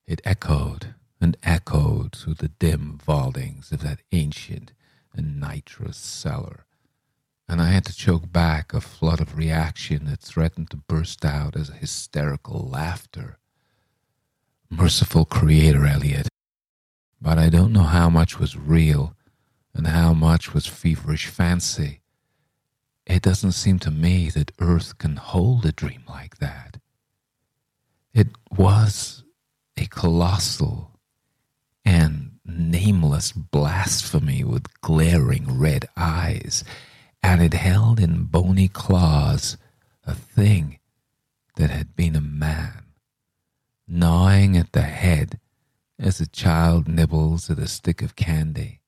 [0.05, 0.93] it echoed
[1.23, 4.73] and echoed through the dim vaultings of that ancient
[5.15, 6.65] and nitrous cellar,
[7.47, 11.55] and I had to choke back a flood of reaction that threatened to burst out
[11.55, 13.37] as hysterical laughter.
[14.69, 16.27] Merciful Creator, Eliot.
[17.21, 19.15] but I don't know how much was real
[19.73, 22.01] and how much was feverish fancy.
[23.05, 26.79] It doesn't seem to me that Earth can hold a dream like that.
[28.13, 29.23] It was
[29.77, 30.92] a colossal
[31.85, 36.63] and nameless blasphemy with glaring red eyes,
[37.21, 39.57] and it held in bony claws
[40.05, 40.79] a thing
[41.55, 42.83] that had been a man,
[43.87, 45.39] gnawing at the head
[45.99, 48.79] as a child nibbles at a stick of candy.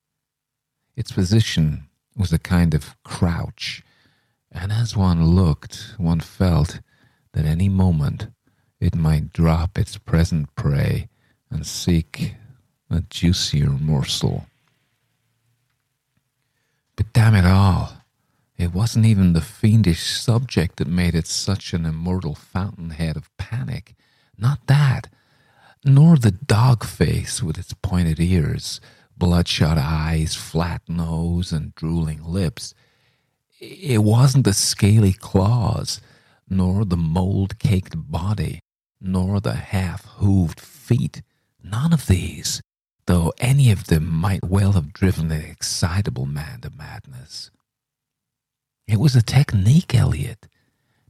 [0.96, 3.84] Its position was a kind of crouch,
[4.52, 6.80] and as one looked, one felt
[7.34, 8.28] that any moment
[8.80, 11.10] it might drop its present prey
[11.50, 12.36] and seek
[12.90, 14.46] a juicier morsel.
[16.96, 17.94] But damn it all,
[18.58, 23.96] it wasn't even the fiendish subject that made it such an immortal fountainhead of panic.
[24.38, 25.10] Not that,
[25.84, 28.80] nor the dog face with its pointed ears,
[29.18, 32.74] bloodshot eyes, flat nose, and drooling lips.
[33.60, 36.00] It wasn't the scaly claws,
[36.50, 38.60] nor the mold caked body,
[39.02, 41.22] nor the half hooved feet.
[41.62, 42.62] None of these
[43.08, 47.51] though any of them might well have driven an excitable man to madness.
[48.88, 50.47] It was a technique, Eliot,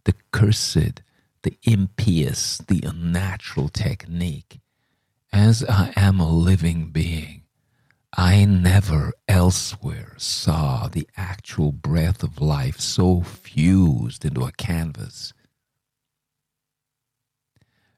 [0.04, 1.02] the cursed,
[1.44, 4.60] the impious, the unnatural technique.
[5.32, 7.44] As I am a living being,
[8.18, 15.34] I never elsewhere saw the actual breath of life so fused into a canvas.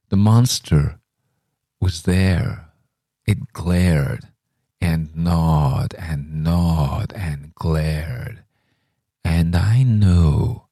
[0.09, 0.99] The monster
[1.79, 2.66] was there
[3.27, 4.29] it glared
[4.81, 8.43] and gnawed and gnawed and glared,
[9.23, 10.63] and I knew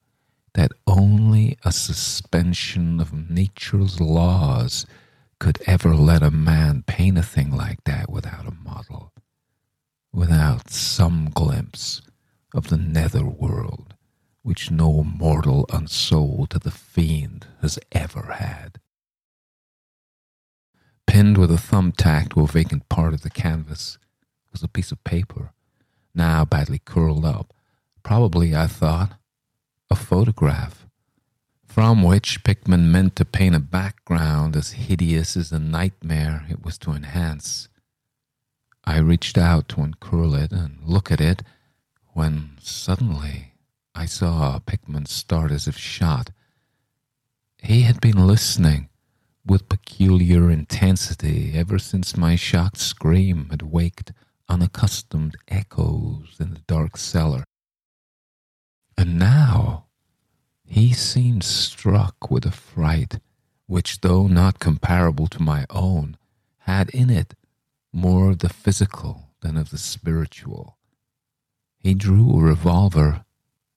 [0.54, 4.86] that only a suspension of nature's laws
[5.40, 9.12] could ever let a man paint a thing like that without a model,
[10.14, 12.02] without some glimpse
[12.54, 13.96] of the nether world
[14.44, 18.80] which no mortal unsold to the fiend has ever had
[21.16, 23.98] pinned with a thumbtack to a vacant part of the canvas
[24.52, 25.54] was a piece of paper,
[26.14, 27.54] now badly curled up.
[28.04, 29.14] Probably, I thought,
[29.90, 30.86] a photograph,
[31.66, 36.78] from which Pickman meant to paint a background as hideous as the nightmare it was
[36.80, 37.70] to enhance.
[38.84, 41.44] I reached out to uncurl it and look at it
[42.12, 43.54] when suddenly
[43.96, 46.32] I saw Pickman start as if shot.
[47.64, 48.90] He had been listening
[49.46, 54.12] with peculiar intensity ever since my shocked scream had waked
[54.50, 57.44] unaccustomed echoes in the dark cellar.
[58.98, 59.86] And now
[60.64, 63.20] he seemed struck with a fright
[63.68, 66.18] which, though not comparable to my own,
[66.60, 67.36] had in it
[67.92, 70.78] more of the physical than of the spiritual.
[71.78, 73.26] He drew a revolver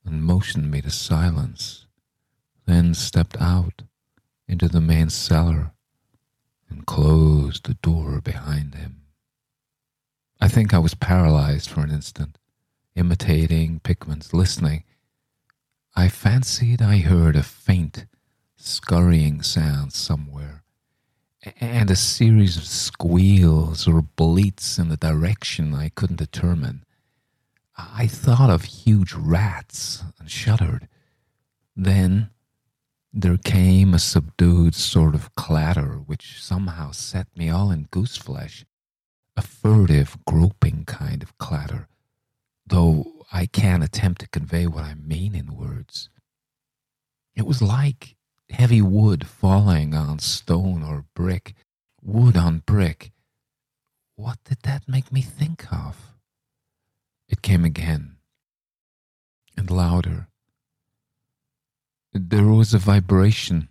[0.05, 1.87] and motioned me to silence,
[2.67, 3.83] then stepped out
[4.49, 5.73] into the main cellar
[6.71, 9.03] and closed the door behind him.
[10.41, 12.39] I think I was paralyzed for an instant,
[12.95, 14.85] imitating Pickman's listening.
[15.95, 18.07] I fancied I heard a faint,
[18.57, 20.63] scurrying sound somewhere,
[21.61, 26.85] and a series of squeals or bleats in the direction I couldn't determine.
[27.77, 30.89] I thought of huge rats and shuddered.
[31.77, 32.31] Then
[33.13, 38.65] there came a subdued sort of clatter which somehow set me all in gooseflesh,
[39.37, 41.89] a furtive, groping kind of clatter,
[42.67, 46.09] though I can't attempt to convey what I mean in words.
[47.35, 48.17] It was like
[48.51, 51.55] heavy wood falling on stone or brick,
[52.03, 53.13] wood on brick.
[54.17, 56.13] What did that make me think of?
[57.29, 58.17] It came again,
[59.57, 60.29] and louder.
[62.21, 63.69] There was a vibration,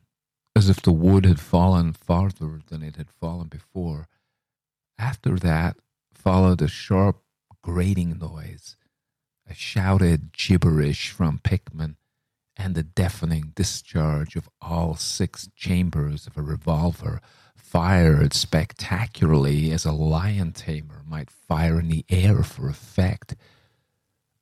[0.55, 4.07] as if the wood had fallen farther than it had fallen before.
[4.97, 5.75] After that
[6.13, 7.21] followed a sharp
[7.61, 8.77] grating noise,
[9.49, 11.97] a shouted gibberish from Pickman,
[12.55, 17.19] and the deafening discharge of all six chambers of a revolver
[17.53, 23.35] fired spectacularly as a lion tamer might fire in the air for effect.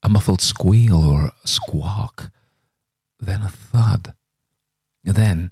[0.04, 2.30] A muffled squeal or squawk,
[3.20, 4.14] then a thud,
[5.04, 5.52] then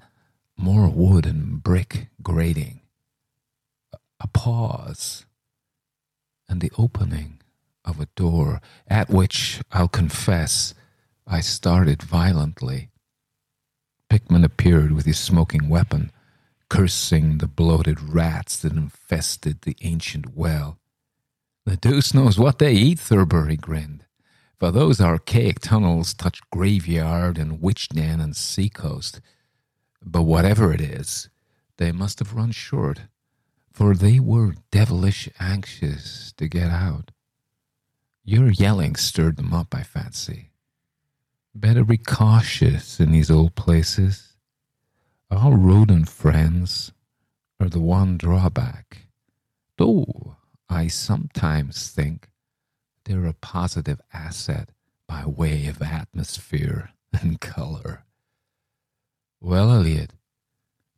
[0.57, 2.81] more wood and brick grating,
[4.19, 5.25] a pause,
[6.47, 7.41] and the opening
[7.85, 10.73] of a door at which, I'll confess,
[11.25, 12.89] I started violently.
[14.09, 16.11] Pickman appeared with his smoking weapon,
[16.69, 20.79] cursing the bloated rats that infested the ancient well.
[21.65, 24.02] The deuce knows what they eat, Thurber, he grinned,
[24.59, 29.19] for those archaic tunnels touch graveyard and witch den and seacoast.
[30.05, 31.29] But whatever it is,
[31.77, 33.01] they must have run short,
[33.71, 37.11] for they were devilish anxious to get out.
[38.23, 40.51] Your yelling stirred them up, I fancy.
[41.55, 44.35] Better be cautious in these old places.
[45.29, 46.93] Our rodent friends
[47.59, 49.07] are the one drawback,
[49.77, 50.37] though
[50.69, 52.29] I sometimes think
[53.05, 54.69] they're a positive asset
[55.07, 58.05] by way of atmosphere and color.
[59.39, 60.13] Well, Eliot,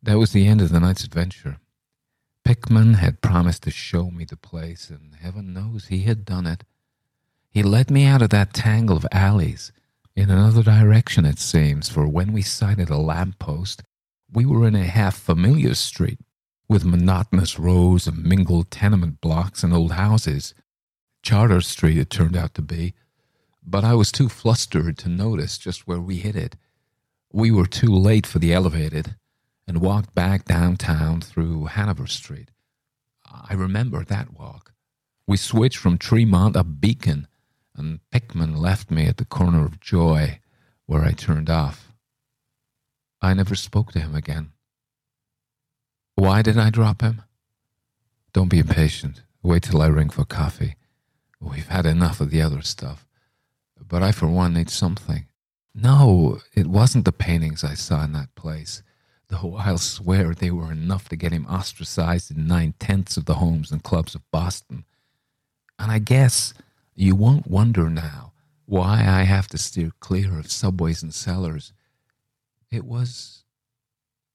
[0.02, 1.58] that was the end of the night's adventure.
[2.44, 6.62] Pickman had promised to show me the place, and heaven knows he had done it.
[7.50, 9.72] He led me out of that tangle of alleys
[10.16, 13.82] in another direction, it seems, for when we sighted a lamp post,
[14.32, 16.18] we were in a half familiar street
[16.68, 20.54] with monotonous rows of mingled tenement blocks and old houses.
[21.26, 22.94] Charter Street it turned out to be,
[23.60, 26.54] but I was too flustered to notice just where we hit it.
[27.32, 29.16] We were too late for the elevated
[29.66, 32.52] and walked back downtown through Hanover Street.
[33.24, 34.72] I remember that walk.
[35.26, 37.26] We switched from Tremont up Beacon
[37.74, 40.38] and Pickman left me at the corner of Joy,
[40.86, 41.92] where I turned off.
[43.20, 44.52] I never spoke to him again.
[46.14, 47.22] Why did I drop him?
[48.32, 49.22] Don't be impatient.
[49.42, 50.76] Wait till I ring for coffee.
[51.40, 53.06] We've had enough of the other stuff.
[53.88, 55.26] But I, for one, need something.
[55.74, 58.82] No, it wasn't the paintings I saw in that place,
[59.28, 63.34] though I'll swear they were enough to get him ostracized in nine tenths of the
[63.34, 64.84] homes and clubs of Boston.
[65.78, 66.54] And I guess
[66.94, 68.32] you won't wonder now
[68.64, 71.74] why I have to steer clear of subways and cellars.
[72.70, 73.44] It was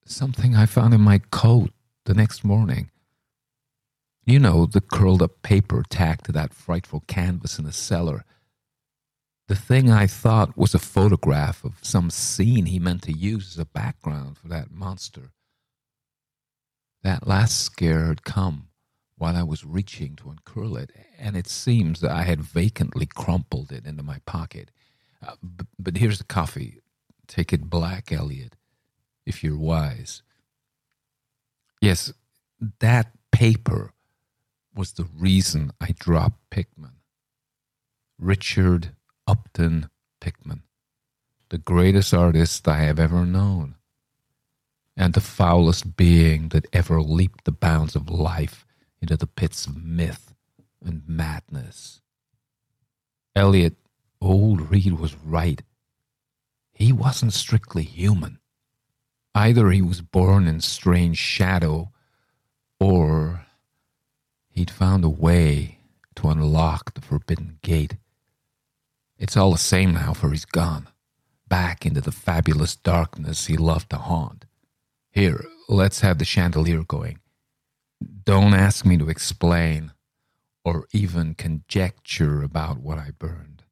[0.06, 1.72] something I found in my coat
[2.06, 2.91] the next morning.
[4.26, 8.24] You know, the curled up paper tacked to that frightful canvas in the cellar.
[9.48, 13.60] The thing I thought was a photograph of some scene he meant to use as
[13.60, 15.32] a background for that monster.
[17.04, 18.68] That last scare had come
[19.18, 23.72] while I was reaching to uncurl it, and it seems that I had vacantly crumpled
[23.72, 24.72] it into my pocket.
[25.26, 26.80] Uh, but, but here's the coffee.
[27.28, 28.56] Take it black, Eliot,
[29.26, 30.22] if you're wise.
[31.82, 32.14] Yes,
[32.80, 33.94] that paper
[34.76, 36.94] was the reason I dropped Pickman.
[38.18, 38.92] Richard
[39.28, 40.64] Upton Pickman,
[41.50, 43.76] the greatest artist I have ever known,
[44.96, 48.66] and the foulest being that ever leaped the bounds of life
[49.02, 50.34] into the pits of myth
[50.84, 52.02] and madness.
[53.36, 53.76] Eliot,
[54.22, 55.62] old Reid was right.
[56.74, 58.40] He wasn't strictly human.
[59.34, 61.92] Either he was born in strange shadow,
[62.80, 63.46] or
[64.52, 65.80] he'd found a way
[66.16, 67.96] to unlock the forbidden gate.
[69.18, 70.88] It's all the same now, for he's gone,
[71.48, 74.46] back into the fabulous darkness he loved to haunt.
[75.12, 77.20] Here, let's have the chandelier going.
[78.24, 79.92] Don't ask me to explain
[80.64, 83.64] or even conjecture about what I burned.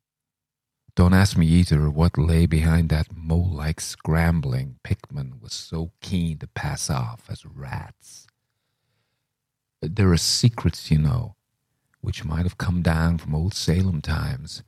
[0.95, 6.39] Don't ask me either what lay behind that mole like scrambling Pickman was so keen
[6.39, 8.27] to pass off as rats.
[9.81, 11.35] There are secrets, you know,
[12.01, 14.63] which might have come down from old Salem times,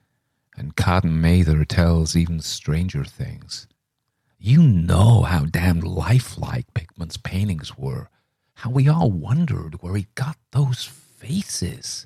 [0.56, 3.68] and Cotton Mather tells even stranger things.
[4.38, 8.10] You know how damned lifelike Pickman's paintings were
[8.62, 12.06] how we all wondered where he got those faces.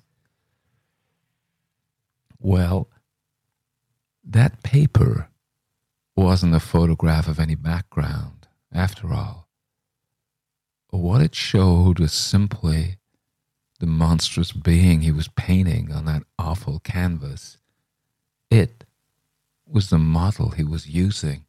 [2.40, 2.90] Well,
[4.24, 5.28] that paper
[6.16, 9.45] wasn't a photograph of any background, after all.
[10.90, 12.98] What it showed was simply
[13.80, 17.58] the monstrous being he was painting on that awful canvas.
[18.50, 18.86] It
[19.68, 21.46] was the model he was using.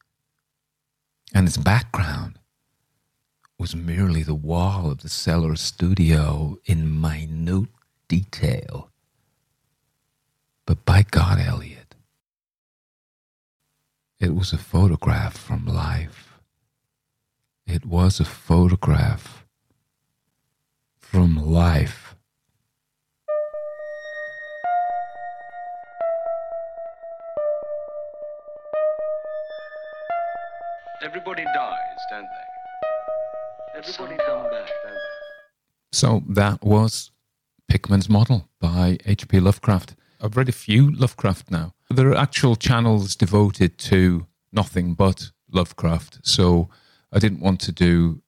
[1.34, 2.38] And its background
[3.58, 7.68] was merely the wall of the cellar studio in minute
[8.08, 8.90] detail.
[10.66, 11.94] But by God, Eliot,
[14.18, 16.25] it was a photograph from life.
[17.66, 19.44] It was a photograph
[20.98, 22.14] from life.
[31.02, 33.78] Everybody dies, don't they?
[33.78, 35.00] Everybody come back, don't they?
[35.92, 37.10] So that was
[37.68, 39.40] Pickman's Model by H.P.
[39.40, 39.96] Lovecraft.
[40.20, 41.74] I've read a few Lovecraft now.
[41.90, 46.20] There are actual channels devoted to nothing but Lovecraft.
[46.22, 46.68] So
[47.12, 48.22] I didn't want to do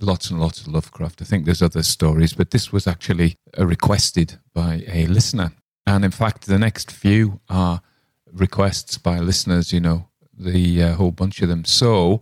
[0.00, 1.22] lots and lots of Lovecraft.
[1.22, 5.52] I think there's other stories, but this was actually uh, requested by a listener.
[5.86, 7.82] And in fact, the next few are
[8.32, 11.64] requests by listeners, you know, the uh, whole bunch of them.
[11.64, 12.20] So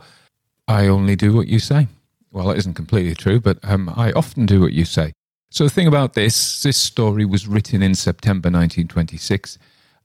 [0.66, 1.88] I only do what you say.
[2.32, 5.12] Well, it isn't completely true, but um, I often do what you say.
[5.51, 9.59] So the thing about this, this story was written in September 1926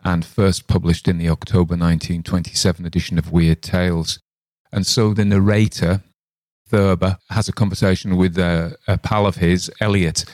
[0.04, 4.20] and first published in the October 1927 edition of Weird Tales.
[4.72, 6.04] And so the narrator,
[6.68, 10.26] Thurber, has a conversation with a, a pal of his, Eliot,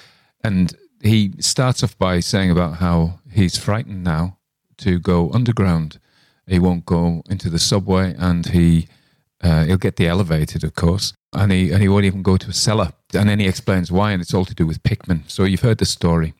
[0.43, 4.37] and he starts off by saying about how he's frightened now
[4.77, 5.99] to go underground.
[6.47, 8.87] He won't go into the subway, and he
[9.41, 12.49] uh, he'll get the elevated, of course, and he and he won't even go to
[12.49, 12.93] a cellar.
[13.13, 15.23] And then he explains why, and it's all to do with Pickman.
[15.27, 16.33] So you've heard the story.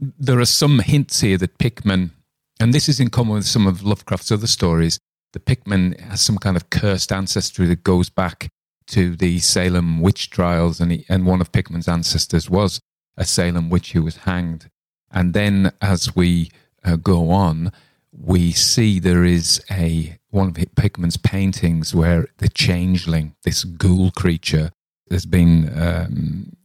[0.00, 2.12] There are some hints here that Pickman,
[2.60, 4.98] and this is in common with some of Lovecraft's other stories,
[5.32, 8.50] that Pickman has some kind of cursed ancestry that goes back
[8.88, 12.80] to the Salem witch trials, and he, and one of Pickman's ancestors was
[13.16, 14.68] a Salem witch who was hanged.
[15.10, 16.50] And then as we
[16.84, 17.72] uh, go on,
[18.12, 24.70] we see there is a one of Pickman's paintings where the changeling, this ghoul creature,
[25.10, 26.56] has been um,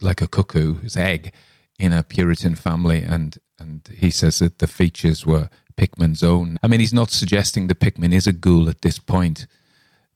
[0.00, 1.32] like a cuckoo's egg
[1.78, 5.48] in a Puritan family, and and he says that the features were
[5.80, 6.58] Pickman's own.
[6.62, 9.46] I mean, he's not suggesting that Pickman is a ghoul at this point.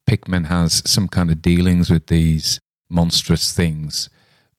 [0.06, 2.60] Pickman has some kind of dealings with these
[2.90, 4.10] monstrous things,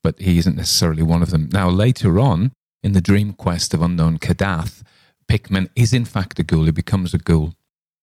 [0.02, 1.48] but he isn't necessarily one of them.
[1.54, 4.82] Now, later on in the dream quest of unknown Kadath,
[5.28, 6.66] Pickman is in fact a ghoul.
[6.66, 7.54] He becomes a ghoul.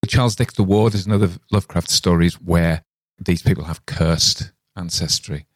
[0.06, 2.84] Charles Dexter Ward is another Lovecraft stories where
[3.18, 5.46] these people have cursed ancestry.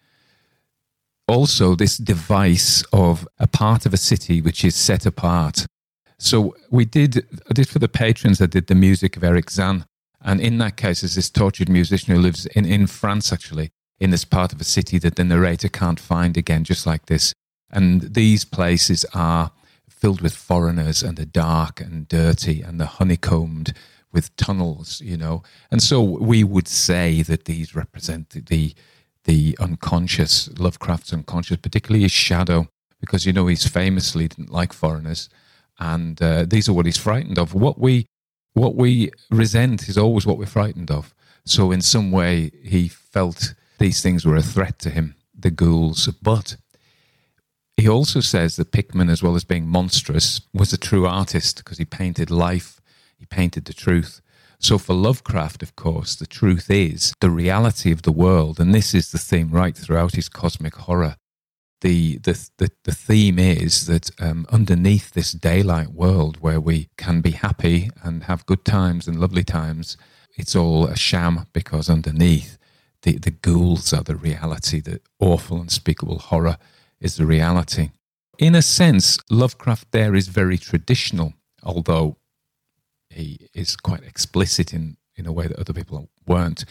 [1.28, 5.64] Also, this device of a part of a city which is set apart.
[6.18, 9.84] So we did, I did for the patrons, I did the music of Erich Zann.
[10.22, 14.10] And in that case, there's this tortured musician who lives in, in France, actually, in
[14.10, 17.32] this part of a city that the narrator can't find again, just like this.
[17.70, 19.52] And these places are
[19.88, 23.74] filled with foreigners and the dark and dirty and the honeycombed
[24.12, 25.42] with tunnels, you know.
[25.70, 28.74] And so we would say that these represent the
[29.24, 32.68] the unconscious, Lovecraft's unconscious, particularly his shadow,
[33.00, 35.28] because you know he's famously didn't like foreigners,
[35.78, 37.54] and uh, these are what he's frightened of.
[37.54, 38.06] What we
[38.54, 41.14] what we resent is always what we're frightened of.
[41.44, 46.08] So in some way, he felt these things were a threat to him, the ghouls,
[46.22, 46.56] but
[47.76, 51.78] he also says that Pickman, as well as being monstrous, was a true artist because
[51.78, 52.80] he painted life,
[53.18, 54.22] he painted the truth.
[54.58, 58.94] So for Lovecraft, of course, the truth is the reality of the world, and this
[58.94, 61.16] is the theme right throughout his cosmic horror.
[61.86, 67.20] The the the, the theme is that um, underneath this daylight world, where we can
[67.20, 69.96] be happy and have good times and lovely times,
[70.36, 72.58] it's all a sham because underneath
[73.02, 76.58] the the ghouls are the reality, the awful, unspeakable horror
[77.00, 77.90] is the reality.
[78.36, 82.16] In a sense, Lovecraft there is very traditional, although
[83.10, 86.64] he is quite explicit in, in a way that other people weren't.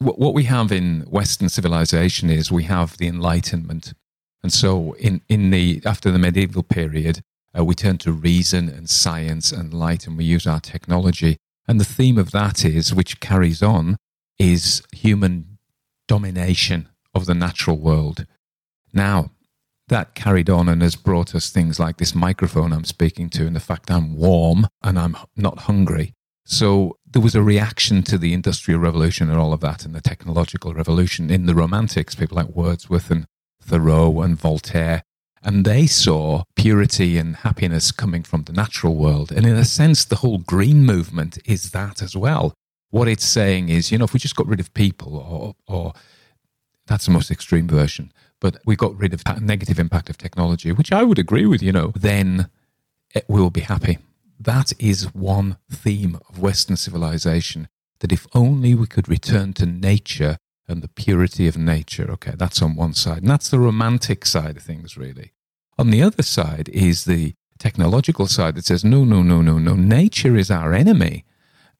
[0.00, 3.92] What, we have in Western civilization is we have the Enlightenment.
[4.42, 7.20] And so in, in the after the medieval period,
[7.56, 11.36] uh, we turn to reason and science and light and we use our technology.
[11.68, 13.98] And the theme of that is, which carries on,
[14.38, 15.58] is human
[16.08, 18.24] domination of the natural world.
[18.94, 19.30] Now,
[19.88, 23.54] that carried on and has brought us things like this microphone I'm speaking to and
[23.54, 26.14] the fact I'm warm and I'm not hungry.
[26.50, 30.00] So there was a reaction to the Industrial Revolution and all of that and the
[30.00, 33.26] technological revolution in the Romantics, people like Wordsworth and
[33.62, 35.04] Thoreau and Voltaire.
[35.44, 39.30] And they saw purity and happiness coming from the natural world.
[39.30, 42.52] And in a sense, the whole green movement is that as well.
[42.90, 45.92] What it's saying is, you know, if we just got rid of people, or, or
[46.88, 50.72] that's the most extreme version, but we got rid of that negative impact of technology,
[50.72, 52.50] which I would agree with, you know, then
[53.28, 53.98] we'll be happy.
[54.40, 57.68] That is one theme of Western civilization
[58.00, 62.10] that if only we could return to nature and the purity of nature.
[62.12, 63.18] Okay, that's on one side.
[63.18, 65.32] And that's the romantic side of things, really.
[65.78, 69.74] On the other side is the technological side that says, no, no, no, no, no,
[69.74, 71.24] nature is our enemy.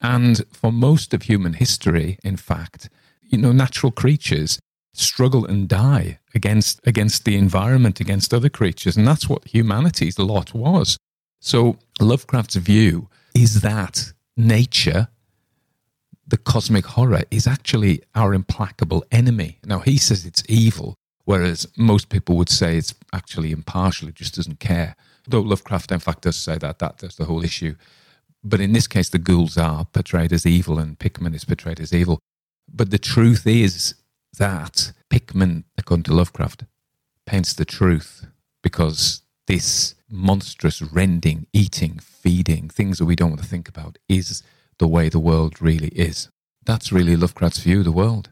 [0.01, 2.89] And for most of human history, in fact,
[3.23, 4.59] you know, natural creatures
[4.93, 10.53] struggle and die against against the environment, against other creatures, and that's what humanity's lot
[10.53, 10.99] was.
[11.41, 15.09] So Lovecraft's view is that nature,
[16.27, 19.59] the cosmic horror, is actually our implacable enemy.
[19.65, 24.35] Now he says it's evil, whereas most people would say it's actually impartial; it just
[24.35, 24.95] doesn't care.
[25.27, 27.75] Though Lovecraft, in fact, does say that that that's the whole issue.
[28.45, 31.93] But in this case, the ghouls are portrayed as evil, and Pickman is portrayed as
[31.93, 32.19] evil.
[32.73, 33.95] But the truth is
[34.39, 36.65] that Pickman, according to Lovecraft,
[37.27, 38.27] paints the truth
[38.63, 44.43] because this monstrous rending, eating, feeding, things that we don't want to think about, is
[44.79, 46.29] the way the world really is.
[46.65, 48.31] That's really Lovecraft's view of the world.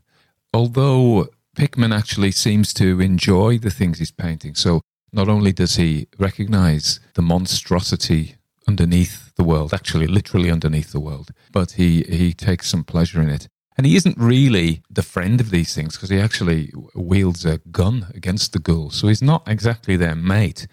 [0.53, 4.55] Although Pickman actually seems to enjoy the things he's painting.
[4.55, 4.81] So
[5.13, 8.37] not only does he recognize the monstrosity
[8.69, 13.29] underneath the world, actually literally underneath the world, but he, he takes some pleasure in
[13.29, 13.49] it.
[13.77, 18.07] And he isn't really the friend of these things because he actually wields a gun
[18.15, 18.95] against the ghouls.
[18.95, 20.67] So he's not exactly their mate,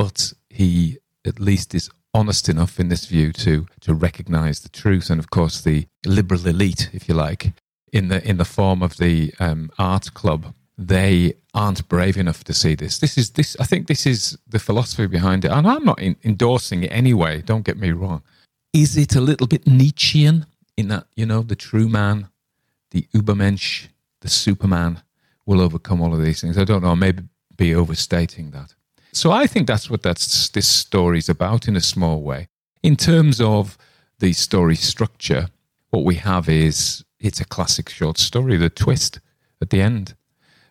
[0.00, 5.10] but he at least is honest enough in this view to to recognize the truth.
[5.10, 7.52] And of course, the liberal elite, if you like,
[7.92, 10.42] in the in the form of the um, art club,
[10.78, 12.98] they aren't brave enough to see this.
[12.98, 13.56] This is this.
[13.60, 17.42] I think this is the philosophy behind it, and I'm not in, endorsing it anyway.
[17.42, 18.22] Don't get me wrong.
[18.72, 20.46] Is it a little bit Nietzschean?
[20.80, 22.28] in that, you know, the true man,
[22.90, 23.88] the Ubermensch,
[24.22, 25.02] the Superman
[25.46, 26.58] will overcome all of these things.
[26.58, 27.24] I don't know, maybe
[27.56, 28.74] be overstating that.
[29.12, 32.48] So I think that's what that's this story's about in a small way.
[32.82, 33.76] In terms of
[34.18, 35.48] the story structure,
[35.90, 38.56] what we have is it's a classic short story.
[38.56, 39.20] The twist
[39.60, 40.14] at the end,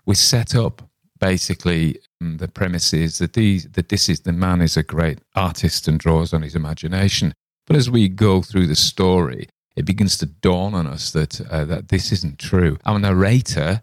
[0.05, 0.81] we set up
[1.19, 5.19] basically um, the premise is that these that this is the man is a great
[5.35, 7.33] artist and draws on his imagination.
[7.67, 11.65] But as we go through the story, it begins to dawn on us that uh,
[11.65, 12.77] that this isn't true.
[12.85, 13.81] Our narrator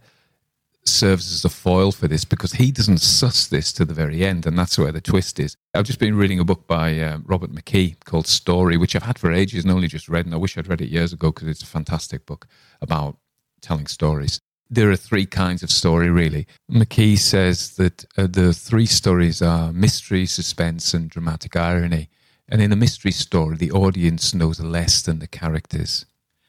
[0.89, 4.47] serves as a foil for this because he doesn't suss this to the very end,
[4.47, 5.57] and that's where the twist is.
[5.75, 9.19] I've just been reading a book by uh, Robert McKee called Story, which I've had
[9.19, 11.49] for ages and only just read, and I wish I'd read it years ago because
[11.49, 12.47] it's a fantastic book
[12.81, 13.17] about
[13.61, 14.41] telling stories.
[14.69, 16.47] There are three kinds of story, really.
[16.71, 22.09] McKee says that uh, the three stories are mystery, suspense, and dramatic irony.
[22.49, 26.07] And in a mystery story, the audience knows less than the characters.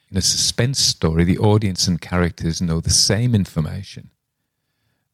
[0.10, 4.10] In a suspense story, the audience and characters know the same information.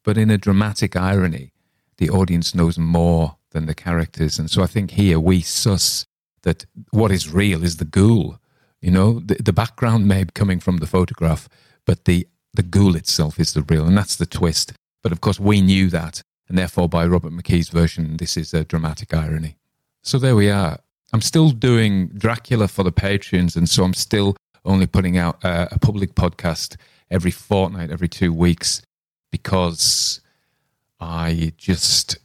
[0.03, 1.53] But in a dramatic irony,
[1.97, 4.39] the audience knows more than the characters.
[4.39, 6.05] And so I think here we suss
[6.41, 8.37] that what is real is the ghoul.
[8.81, 11.47] You know, the, the background may be coming from the photograph,
[11.85, 13.85] but the, the ghoul itself is the real.
[13.85, 14.73] And that's the twist.
[15.01, 16.21] But of course, we knew that.
[16.49, 19.57] And therefore, by Robert McKee's version, this is a dramatic irony.
[20.01, 20.79] So there we are.
[21.13, 24.35] I'm still doing Dracula for the patrons, and so I'm still
[24.65, 26.75] only putting out a, a public podcast
[27.09, 28.81] every fortnight, every two weeks,
[29.33, 30.21] because
[30.99, 32.17] I just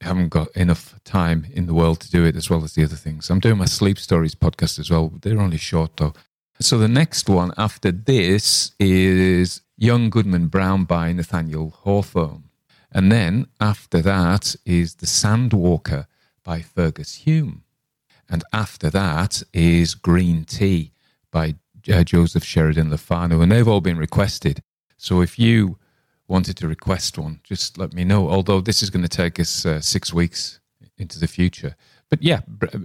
[0.00, 2.96] haven't got enough time in the world to do it as well as the other
[2.96, 3.30] things.
[3.30, 5.12] I'm doing my sleep stories podcast as well.
[5.22, 6.12] They're only short though.
[6.58, 12.50] So the next one after this is Young Goodman Brown by Nathaniel Hawthorne.
[12.90, 16.06] And then after that is The Sandwalker
[16.42, 17.62] by Fergus Hume.
[18.28, 20.90] And after that is Green Tea
[21.30, 21.54] by
[21.88, 23.40] uh, Joseph Sheridan Le Fanu.
[23.40, 24.64] And they've all been requested.
[24.96, 25.78] So if you
[26.30, 28.30] wanted to request one, just let me know.
[28.30, 30.60] Although this is going to take us uh, six weeks
[30.96, 31.74] into the future.
[32.08, 32.40] But yeah,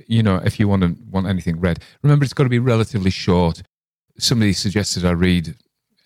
[0.08, 3.12] you know, if you want to want anything read, remember it's got to be relatively
[3.12, 3.62] short.
[4.18, 5.56] Somebody suggested I read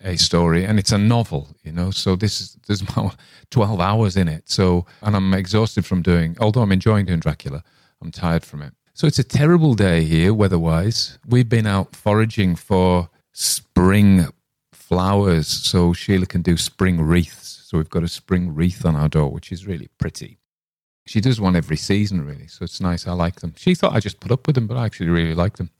[0.02, 3.16] a story and it's a novel you know so this is there's about
[3.50, 7.62] 12 hours in it so and i'm exhausted from doing although i'm enjoying doing dracula
[8.00, 12.56] i'm tired from it so it's a terrible day here weather-wise we've been out foraging
[12.56, 14.26] for spring
[14.90, 19.08] flowers so sheila can do spring wreaths so we've got a spring wreath on our
[19.08, 20.38] door which is really pretty
[21.06, 24.00] she does one every season really so it's nice i like them she thought i
[24.00, 25.70] just put up with them but i actually really like them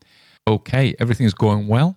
[0.48, 1.96] okay everything's going well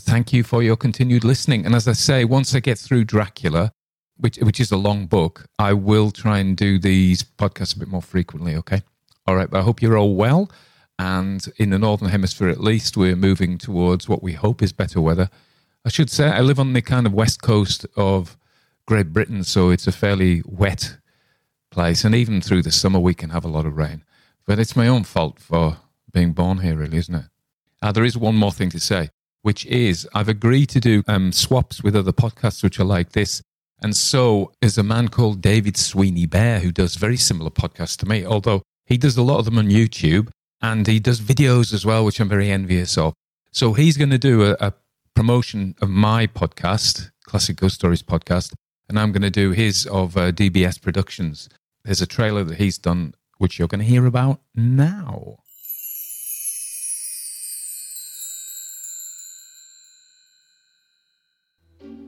[0.00, 1.66] thank you for your continued listening.
[1.66, 3.72] And as I say, once I get through Dracula,
[4.16, 7.88] which which is a long book, I will try and do these podcasts a bit
[7.88, 8.56] more frequently.
[8.56, 8.82] Okay,
[9.26, 9.50] all right.
[9.50, 10.50] But I hope you're all well,
[10.98, 15.00] and in the northern hemisphere at least, we're moving towards what we hope is better
[15.00, 15.30] weather.
[15.84, 18.36] I should say I live on the kind of west coast of
[18.86, 20.98] Great Britain, so it's a fairly wet
[21.70, 24.04] place, and even through the summer we can have a lot of rain.
[24.46, 25.78] But it's my own fault for
[26.12, 27.24] being born here, really, isn't it?
[27.80, 29.10] Uh, there is one more thing to say,
[29.42, 33.42] which is I've agreed to do um, swaps with other podcasts which are like this.
[33.80, 38.06] And so is a man called David Sweeney Bear who does very similar podcasts to
[38.06, 40.28] me, although he does a lot of them on YouTube
[40.60, 43.14] and he does videos as well, which I'm very envious of.
[43.50, 44.72] So he's going to do a, a
[45.14, 48.54] promotion of my podcast, Classic Ghost Stories podcast,
[48.88, 51.48] and I'm going to do his of uh, DBS Productions.
[51.84, 55.38] There's a trailer that he's done, which you're going to hear about now.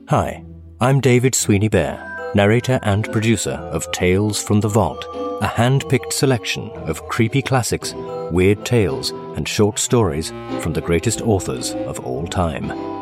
[0.09, 0.43] Hi,
[0.79, 5.05] I'm David Sweeney Bear, narrator and producer of Tales from the Vault,
[5.41, 7.93] a hand picked selection of creepy classics,
[8.31, 10.29] weird tales, and short stories
[10.61, 12.94] from the greatest authors of all time.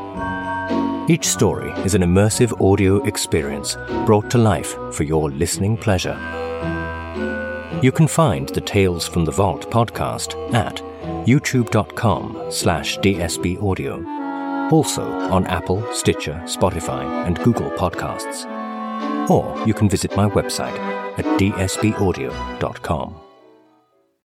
[1.09, 3.75] Each story is an immersive audio experience
[4.05, 6.17] brought to life for your listening pleasure.
[7.81, 10.77] You can find the Tales from the Vault podcast at
[11.27, 14.23] youtube.com slash dsbaudio
[14.71, 18.49] also on Apple, Stitcher, Spotify, and Google Podcasts.
[19.29, 20.77] Or you can visit my website
[21.19, 23.22] at dsbaudio.com.